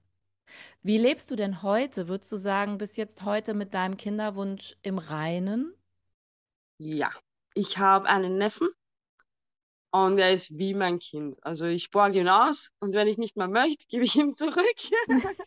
Wie 0.82 0.98
lebst 0.98 1.30
du 1.30 1.36
denn 1.36 1.62
heute? 1.62 2.08
Würdest 2.08 2.32
du 2.32 2.36
sagen, 2.36 2.78
bis 2.78 2.96
jetzt 2.96 3.24
heute 3.24 3.54
mit 3.54 3.74
deinem 3.74 3.96
Kinderwunsch 3.96 4.76
im 4.82 4.98
Reinen? 4.98 5.74
Ja, 6.78 7.10
ich 7.54 7.78
habe 7.78 8.08
einen 8.08 8.38
Neffen 8.38 8.68
und 9.90 10.18
er 10.18 10.32
ist 10.32 10.56
wie 10.56 10.74
mein 10.74 10.98
Kind. 10.98 11.38
Also 11.42 11.64
ich 11.64 11.90
borge 11.90 12.20
ihn 12.20 12.28
aus 12.28 12.70
und 12.80 12.92
wenn 12.94 13.08
ich 13.08 13.18
nicht 13.18 13.36
mehr 13.36 13.48
möchte, 13.48 13.86
gebe 13.88 14.04
ich 14.04 14.16
ihm 14.16 14.34
zurück. 14.34 14.76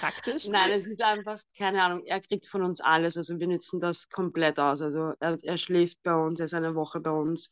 Praktisch. 0.00 0.48
Nein, 0.48 0.70
es 0.72 0.86
ist 0.86 1.02
einfach, 1.02 1.40
keine 1.56 1.82
Ahnung, 1.82 2.04
er 2.04 2.20
kriegt 2.20 2.46
von 2.46 2.62
uns 2.62 2.80
alles. 2.80 3.16
Also 3.16 3.38
wir 3.38 3.46
nützen 3.46 3.80
das 3.80 4.08
komplett 4.08 4.58
aus. 4.58 4.80
Also 4.80 5.14
er, 5.20 5.38
er 5.42 5.58
schläft 5.58 6.02
bei 6.02 6.14
uns, 6.14 6.40
er 6.40 6.46
ist 6.46 6.54
eine 6.54 6.74
Woche 6.74 7.00
bei 7.00 7.10
uns. 7.10 7.50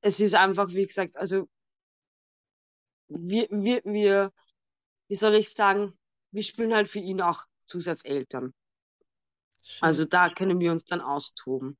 Es 0.00 0.20
ist 0.20 0.34
einfach, 0.34 0.68
wie 0.70 0.86
gesagt, 0.86 1.16
also 1.16 1.48
wir, 3.08 3.46
wir, 3.50 3.80
wir 3.84 4.32
wie 5.08 5.14
soll 5.14 5.34
ich 5.34 5.50
sagen, 5.50 5.94
wir 6.30 6.42
spielen 6.42 6.74
halt 6.74 6.88
für 6.88 6.98
ihn 6.98 7.20
auch 7.20 7.44
Zusatzeltern. 7.66 8.54
Schön. 9.62 9.82
Also 9.82 10.04
da 10.04 10.30
können 10.30 10.60
wir 10.60 10.72
uns 10.72 10.84
dann 10.84 11.00
austoben. 11.00 11.76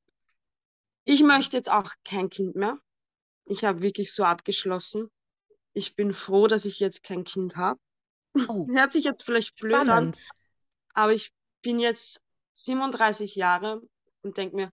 Ich 1.04 1.22
möchte 1.22 1.56
jetzt 1.56 1.70
auch 1.70 1.90
kein 2.04 2.28
Kind 2.28 2.56
mehr. 2.56 2.78
Ich 3.46 3.64
habe 3.64 3.80
wirklich 3.80 4.12
so 4.12 4.24
abgeschlossen. 4.24 5.10
Ich 5.72 5.96
bin 5.96 6.12
froh, 6.12 6.46
dass 6.48 6.66
ich 6.66 6.80
jetzt 6.80 7.02
kein 7.02 7.24
Kind 7.24 7.56
habe. 7.56 7.80
Oh. 8.48 8.66
Hört 8.70 8.92
sich 8.92 9.04
jetzt 9.04 9.22
vielleicht 9.22 9.56
blöd 9.56 9.86
Spannend. 9.86 10.18
an, 10.18 10.24
aber 10.92 11.12
ich 11.14 11.32
bin 11.62 11.80
jetzt 11.80 12.20
37 12.54 13.34
Jahre 13.36 13.82
und 14.22 14.36
denke 14.36 14.56
mir, 14.56 14.72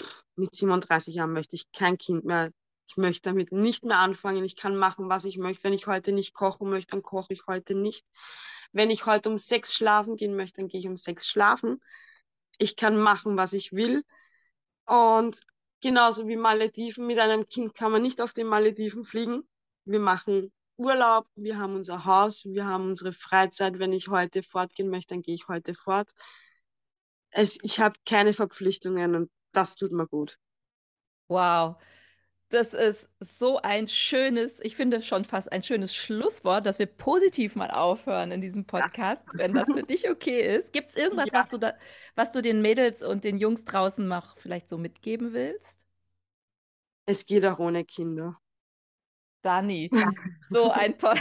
pff, 0.00 0.24
mit 0.36 0.54
37 0.54 1.14
Jahren 1.14 1.32
möchte 1.32 1.56
ich 1.56 1.70
kein 1.72 1.98
Kind 1.98 2.24
mehr. 2.24 2.50
Ich 2.86 2.96
möchte 2.96 3.30
damit 3.30 3.52
nicht 3.52 3.84
mehr 3.84 3.98
anfangen. 3.98 4.44
Ich 4.44 4.56
kann 4.56 4.76
machen, 4.76 5.08
was 5.08 5.24
ich 5.24 5.38
möchte. 5.38 5.64
Wenn 5.64 5.72
ich 5.72 5.86
heute 5.86 6.12
nicht 6.12 6.34
kochen 6.34 6.70
möchte, 6.70 6.92
dann 6.92 7.02
koche 7.02 7.32
ich 7.32 7.46
heute 7.46 7.74
nicht. 7.74 8.06
Wenn 8.72 8.90
ich 8.90 9.06
heute 9.06 9.30
um 9.30 9.38
sechs 9.38 9.72
schlafen 9.72 10.16
gehen 10.16 10.36
möchte, 10.36 10.60
dann 10.60 10.68
gehe 10.68 10.80
ich 10.80 10.86
um 10.86 10.96
sechs 10.96 11.26
schlafen. 11.26 11.80
Ich 12.58 12.76
kann 12.76 12.96
machen, 12.96 13.36
was 13.36 13.52
ich 13.52 13.72
will. 13.72 14.04
Und 14.86 15.40
genauso 15.80 16.28
wie 16.28 16.36
Malediven, 16.36 17.06
mit 17.06 17.18
einem 17.18 17.46
Kind 17.46 17.74
kann 17.74 17.92
man 17.92 18.02
nicht 18.02 18.20
auf 18.20 18.32
den 18.32 18.46
Malediven 18.46 19.04
fliegen. 19.04 19.48
Wir 19.84 20.00
machen 20.00 20.52
Urlaub, 20.76 21.26
wir 21.36 21.58
haben 21.58 21.76
unser 21.76 22.04
Haus, 22.04 22.44
wir 22.44 22.66
haben 22.66 22.88
unsere 22.88 23.12
Freizeit. 23.12 23.78
Wenn 23.78 23.92
ich 23.92 24.08
heute 24.08 24.42
fortgehen 24.42 24.90
möchte, 24.90 25.14
dann 25.14 25.22
gehe 25.22 25.34
ich 25.34 25.48
heute 25.48 25.74
fort. 25.74 26.10
Es, 27.30 27.58
ich 27.62 27.80
habe 27.80 27.98
keine 28.06 28.32
Verpflichtungen 28.32 29.14
und 29.14 29.30
das 29.52 29.76
tut 29.76 29.92
mir 29.92 30.06
gut. 30.06 30.38
Wow. 31.28 31.76
Das 32.50 32.74
ist 32.74 33.08
so 33.20 33.60
ein 33.62 33.88
schönes, 33.88 34.60
ich 34.60 34.76
finde 34.76 35.02
schon 35.02 35.24
fast 35.24 35.50
ein 35.50 35.62
schönes 35.62 35.94
Schlusswort, 35.94 36.66
dass 36.66 36.78
wir 36.78 36.86
positiv 36.86 37.56
mal 37.56 37.70
aufhören 37.70 38.30
in 38.30 38.40
diesem 38.40 38.64
Podcast, 38.66 39.24
ja. 39.32 39.38
wenn 39.40 39.54
das 39.54 39.66
für 39.72 39.82
dich 39.82 40.08
okay 40.08 40.56
ist. 40.56 40.72
Gibt 40.72 40.90
es 40.90 40.96
irgendwas, 40.96 41.26
ja. 41.32 41.40
was, 41.40 41.48
du 41.48 41.58
da, 41.58 41.74
was 42.14 42.30
du 42.30 42.42
den 42.42 42.62
Mädels 42.62 43.02
und 43.02 43.24
den 43.24 43.38
Jungs 43.38 43.64
draußen 43.64 44.06
noch 44.06 44.36
vielleicht 44.38 44.68
so 44.68 44.78
mitgeben 44.78 45.32
willst? 45.32 45.86
Es 47.06 47.26
geht 47.26 47.44
auch 47.44 47.58
ohne 47.58 47.84
Kinder. 47.84 48.38
Dani, 49.42 49.90
so 50.50 50.70
ein 50.70 50.96
toller. 50.96 51.20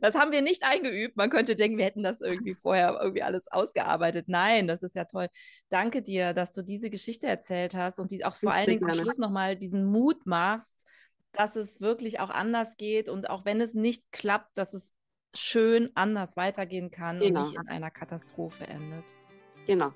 Das 0.00 0.14
haben 0.14 0.32
wir 0.32 0.42
nicht 0.42 0.64
eingeübt. 0.64 1.16
Man 1.16 1.30
könnte 1.30 1.56
denken, 1.56 1.78
wir 1.78 1.84
hätten 1.84 2.02
das 2.02 2.20
irgendwie 2.20 2.54
vorher 2.54 2.98
irgendwie 3.00 3.22
alles 3.22 3.48
ausgearbeitet. 3.48 4.26
Nein, 4.28 4.66
das 4.66 4.82
ist 4.82 4.94
ja 4.94 5.04
toll. 5.04 5.28
Danke 5.68 6.02
dir, 6.02 6.32
dass 6.32 6.52
du 6.52 6.62
diese 6.62 6.90
Geschichte 6.90 7.26
erzählt 7.26 7.74
hast 7.74 7.98
und 7.98 8.10
die 8.10 8.24
auch 8.24 8.36
vor 8.36 8.52
allen 8.52 8.68
Dingen 8.68 8.82
zum 8.82 8.92
Schluss 8.92 9.18
nochmal 9.18 9.56
diesen 9.56 9.84
Mut 9.84 10.26
machst, 10.26 10.86
dass 11.32 11.56
es 11.56 11.80
wirklich 11.80 12.20
auch 12.20 12.30
anders 12.30 12.76
geht 12.76 13.08
und 13.08 13.30
auch 13.30 13.44
wenn 13.44 13.60
es 13.60 13.74
nicht 13.74 14.10
klappt, 14.12 14.56
dass 14.58 14.74
es 14.74 14.92
schön 15.34 15.90
anders 15.94 16.36
weitergehen 16.36 16.90
kann 16.90 17.18
genau. 17.18 17.40
und 17.40 17.46
nicht 17.46 17.60
in 17.60 17.68
einer 17.68 17.90
Katastrophe 17.90 18.66
endet. 18.66 19.04
Genau. 19.66 19.92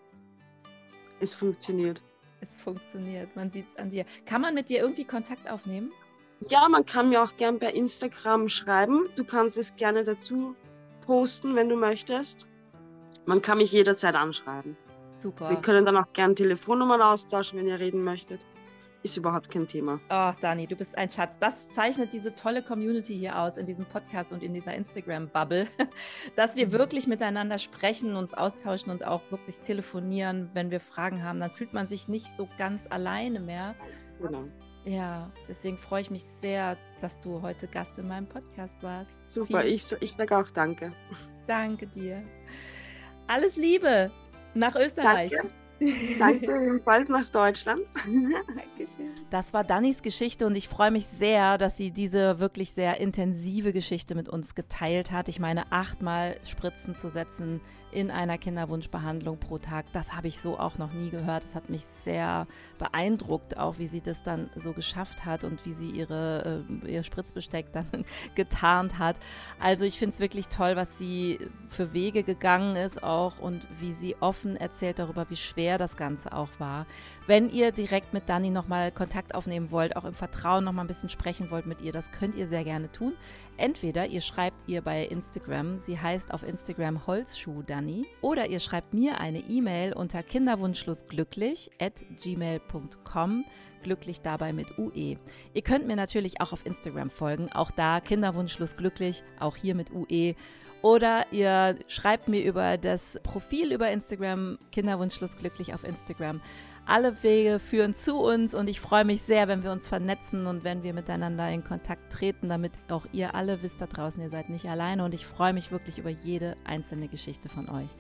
Es 1.20 1.35
funktioniert. 1.35 2.03
Es 2.40 2.57
funktioniert. 2.57 3.35
Man 3.37 3.51
sieht 3.51 3.66
es 3.70 3.77
an 3.77 3.90
dir. 3.90 4.05
Kann 4.25 4.40
man 4.40 4.55
mit 4.55 4.68
dir 4.68 4.81
irgendwie 4.81 5.05
Kontakt 5.05 5.51
aufnehmen? 5.51 5.92
Ja, 6.48 6.68
man 6.68 6.87
kann 6.87 7.11
mir 7.11 7.22
auch 7.22 7.37
gern 7.37 7.59
per 7.59 7.74
Instagram 7.74 8.48
schreiben. 8.48 9.09
Du 9.16 9.24
kannst 9.24 9.59
es 9.59 9.74
gerne 9.76 10.05
dazu 10.05 10.57
posten, 11.05 11.55
wenn 11.55 11.68
du 11.68 11.76
möchtest. 11.76 12.46
Man 13.26 13.42
kann 13.42 13.59
mich 13.59 13.72
jederzeit 13.72 14.14
anschreiben. 14.14 14.76
Super. 15.16 15.50
Wir 15.50 15.57
können 15.57 15.85
dann 15.85 15.96
auch 15.96 16.12
gern 16.14 16.35
Telefonnummern 16.35 17.03
austauschen, 17.03 17.59
wenn 17.59 17.68
ihr 17.68 17.79
reden 17.79 18.03
möchtet. 18.03 18.40
Ist 19.03 19.16
überhaupt 19.16 19.50
kein 19.50 19.66
Thema. 19.66 19.98
Oh, 20.11 20.33
Dani, 20.40 20.66
du 20.66 20.76
bist 20.76 20.96
ein 20.96 21.11
Schatz. 21.11 21.37
Das 21.40 21.70
zeichnet 21.70 22.12
diese 22.12 22.35
tolle 22.35 22.62
Community 22.62 23.16
hier 23.16 23.38
aus, 23.38 23.57
in 23.57 23.64
diesem 23.64 23.87
Podcast 23.87 24.31
und 24.31 24.42
in 24.42 24.53
dieser 24.53 24.74
Instagram-Bubble, 24.74 25.68
dass 26.37 26.57
wir 26.57 26.66
mhm. 26.66 26.72
wirklich 26.72 27.07
miteinander 27.07 27.59
sprechen, 27.59 28.16
uns 28.16 28.35
austauschen 28.35 28.90
und 28.90 29.07
auch 29.07 29.22
wirklich 29.31 29.59
telefonieren. 29.61 30.50
Wenn 30.55 30.70
wir 30.70 30.81
Fragen 30.81 31.22
haben, 31.22 31.40
dann 31.40 31.50
fühlt 31.50 31.72
man 31.72 31.87
sich 31.87 32.09
nicht 32.09 32.26
so 32.37 32.48
ganz 32.59 32.87
alleine 32.90 33.40
mehr. 33.40 33.74
Genau 34.20 34.44
Ja, 34.85 35.31
deswegen 35.49 35.77
freue 35.77 36.01
ich 36.01 36.11
mich 36.11 36.25
sehr, 36.25 36.77
dass 37.01 37.21
du 37.21 37.43
heute 37.43 37.66
Gast 37.66 37.99
in 37.99 38.09
meinem 38.09 38.27
Podcast 38.27 38.75
warst. 38.83 39.12
Super, 39.29 39.64
ich, 39.64 39.85
ich 40.01 40.12
sage 40.12 40.37
auch 40.37 40.51
danke. 40.51 40.93
Danke 41.47 41.87
dir. 41.87 42.23
Alles 43.27 43.57
Liebe 43.57 44.11
nach 44.55 44.75
Österreich. 44.75 45.33
Danke. 45.33 45.51
Danke 46.19 46.47
ebenfalls 46.66 47.09
nach 47.09 47.29
Deutschland. 47.31 47.83
Dankeschön. 48.05 49.14
Das 49.31 49.53
war 49.55 49.64
Dannys 49.64 50.03
Geschichte 50.03 50.47
und 50.47 50.55
ich 50.57 50.69
freue 50.69 50.90
mich 50.90 51.07
sehr, 51.07 51.57
dass 51.59 51.77
sie 51.77 51.90
diese 51.90 52.38
wirklich 52.38 52.73
sehr 52.73 53.01
intensive 53.01 53.73
Geschichte 53.73 54.14
mit 54.14 54.29
uns 54.29 54.55
geteilt 54.55 55.11
hat. 55.11 55.29
Ich 55.29 55.40
meine, 55.40 55.73
achtmal 55.73 56.37
Spritzen 56.45 56.97
zu 56.97 57.09
setzen 57.09 57.61
in 57.92 58.11
einer 58.11 58.38
Kinderwunschbehandlung 58.38 59.38
pro 59.38 59.59
Tag, 59.59 59.87
das 59.92 60.12
habe 60.12 60.29
ich 60.29 60.40
so 60.40 60.59
auch 60.59 60.79
noch 60.79 60.92
nie 60.92 61.11
gehört. 61.11 61.44
Das 61.44 61.55
hat 61.55 61.70
mich 61.70 61.85
sehr 62.05 62.46
beeindruckt, 62.79 63.57
auch 63.57 63.79
wie 63.79 63.88
sie 63.88 64.00
das 64.00 64.22
dann 64.22 64.50
so 64.57 64.72
geschafft 64.72 65.24
hat 65.24 65.44
und 65.44 65.64
wie 65.66 65.72
sie 65.72 65.90
ihre, 65.90 66.64
äh, 66.85 66.90
ihr 66.90 67.03
Spritzbesteck 67.03 67.72
dann 67.72 67.87
getarnt 68.35 68.98
hat. 68.98 69.16
Also 69.59 69.85
ich 69.85 69.98
finde 69.98 70.14
es 70.14 70.20
wirklich 70.20 70.48
toll, 70.48 70.76
was 70.76 70.98
sie 70.98 71.38
für 71.68 71.92
Wege 71.92 72.22
gegangen 72.22 72.76
ist 72.76 73.03
auch 73.03 73.38
und 73.38 73.66
wie 73.79 73.92
sie 73.92 74.16
offen 74.20 74.57
erzählt 74.57 74.98
darüber, 74.98 75.29
wie 75.31 75.37
schwer 75.37 75.79
das 75.79 75.96
Ganze 75.96 76.33
auch 76.33 76.50
war. 76.59 76.87
Wenn 77.26 77.50
ihr 77.50 77.72
direkt 77.72 78.12
mit 78.12 78.29
Dani 78.29 78.50
nochmal 78.50 78.92
Kontakt 78.92 79.35
aufnehmen 79.35 79.70
wollt, 79.70 79.96
auch 79.96 80.05
im 80.05 80.14
Vertrauen 80.14 80.64
nochmal 80.64 80.85
ein 80.85 80.88
bisschen 80.88 81.11
sprechen 81.11 81.50
wollt 81.50 81.66
mit 81.66 81.81
ihr, 81.81 81.92
das 81.92 82.11
könnt 82.12 82.35
ihr 82.35 82.46
sehr 82.46 82.64
gerne 82.64 82.90
tun. 82.92 83.14
Entweder 83.61 84.07
ihr 84.07 84.22
schreibt 84.22 84.57
ihr 84.66 84.81
bei 84.81 85.05
Instagram, 85.05 85.79
sie 85.79 86.00
heißt 86.00 86.33
auf 86.33 86.42
Instagram 86.42 87.07
Holzschuh 87.07 87.62
Dani, 87.62 87.80
oder 88.21 88.49
ihr 88.49 88.61
schreibt 88.61 88.95
mir 88.95 89.21
eine 89.21 89.40
E-Mail 89.40 89.93
unter 89.93 90.23
kinderwunschlosglücklich 90.23 91.71
at 91.81 92.03
gmail.com 92.23 93.45
glücklich 93.83 94.21
dabei 94.21 94.53
mit 94.53 94.79
UE. 94.79 95.16
Ihr 95.55 95.62
könnt 95.62 95.87
mir 95.87 95.97
natürlich 95.97 96.40
auch 96.40 96.53
auf 96.53 96.66
Instagram 96.66 97.11
folgen, 97.11 97.51
auch 97.53 97.71
da 97.71 98.01
Kinderwunschlos 98.01 98.77
glücklich, 98.77 99.25
auch 99.38 99.57
hier 99.57 99.75
mit 99.75 99.90
UE. 99.93 100.35
Oder 100.83 101.27
ihr 101.31 101.77
schreibt 101.88 102.29
mir 102.29 102.43
über 102.43 102.79
das 102.79 103.19
Profil 103.23 103.73
über 103.73 103.90
Instagram, 103.90 104.59
Kinderwunschlos 104.73 105.37
glücklich 105.37 105.75
auf 105.75 105.85
Instagram. 105.85 106.40
Alle 106.87 107.23
Wege 107.23 107.59
führen 107.59 107.95
zu 107.95 108.16
uns 108.16 108.55
und 108.55 108.69
ich 108.69 108.81
freue 108.81 109.05
mich 109.05 109.23
sehr, 109.23 109.49
wenn 109.49 109.62
wir 109.62 109.71
uns 109.71 109.87
vernetzen 109.87 110.47
und 110.47 110.64
wenn 110.64 110.83
wir 110.83 110.93
miteinander 110.93 111.49
in 111.51 111.62
Kontakt 111.62 112.12
treten, 112.12 112.49
damit 112.49 112.73
auch 112.88 113.07
ihr 113.12 113.35
alle 113.35 113.62
wisst 113.62 113.81
da 113.81 113.87
draußen, 113.87 114.21
ihr 114.23 114.31
seid 114.31 114.49
nicht 114.49 114.69
alleine 114.69 115.05
und 115.05 115.14
ich 115.14 115.27
freue 115.27 115.53
mich 115.53 115.71
wirklich 115.71 115.99
über 115.99 116.11
jede 116.11 116.57
einzelne 116.64 117.09
Geschichte 117.09 117.49
von 117.49 117.69
euch. 117.69 117.90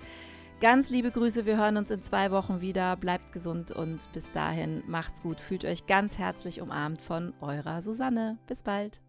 Ganz 0.60 0.90
liebe 0.90 1.10
Grüße, 1.10 1.46
wir 1.46 1.56
hören 1.56 1.78
uns 1.78 1.90
in 1.90 2.02
zwei 2.02 2.30
Wochen 2.30 2.60
wieder. 2.60 2.94
Bleibt 2.96 3.32
gesund 3.32 3.70
und 3.70 4.12
bis 4.12 4.30
dahin 4.32 4.82
macht's 4.86 5.22
gut. 5.22 5.40
Fühlt 5.40 5.64
euch 5.64 5.86
ganz 5.86 6.18
herzlich 6.18 6.60
umarmt 6.60 7.00
von 7.00 7.32
eurer 7.40 7.80
Susanne. 7.80 8.36
Bis 8.46 8.62
bald. 8.62 9.00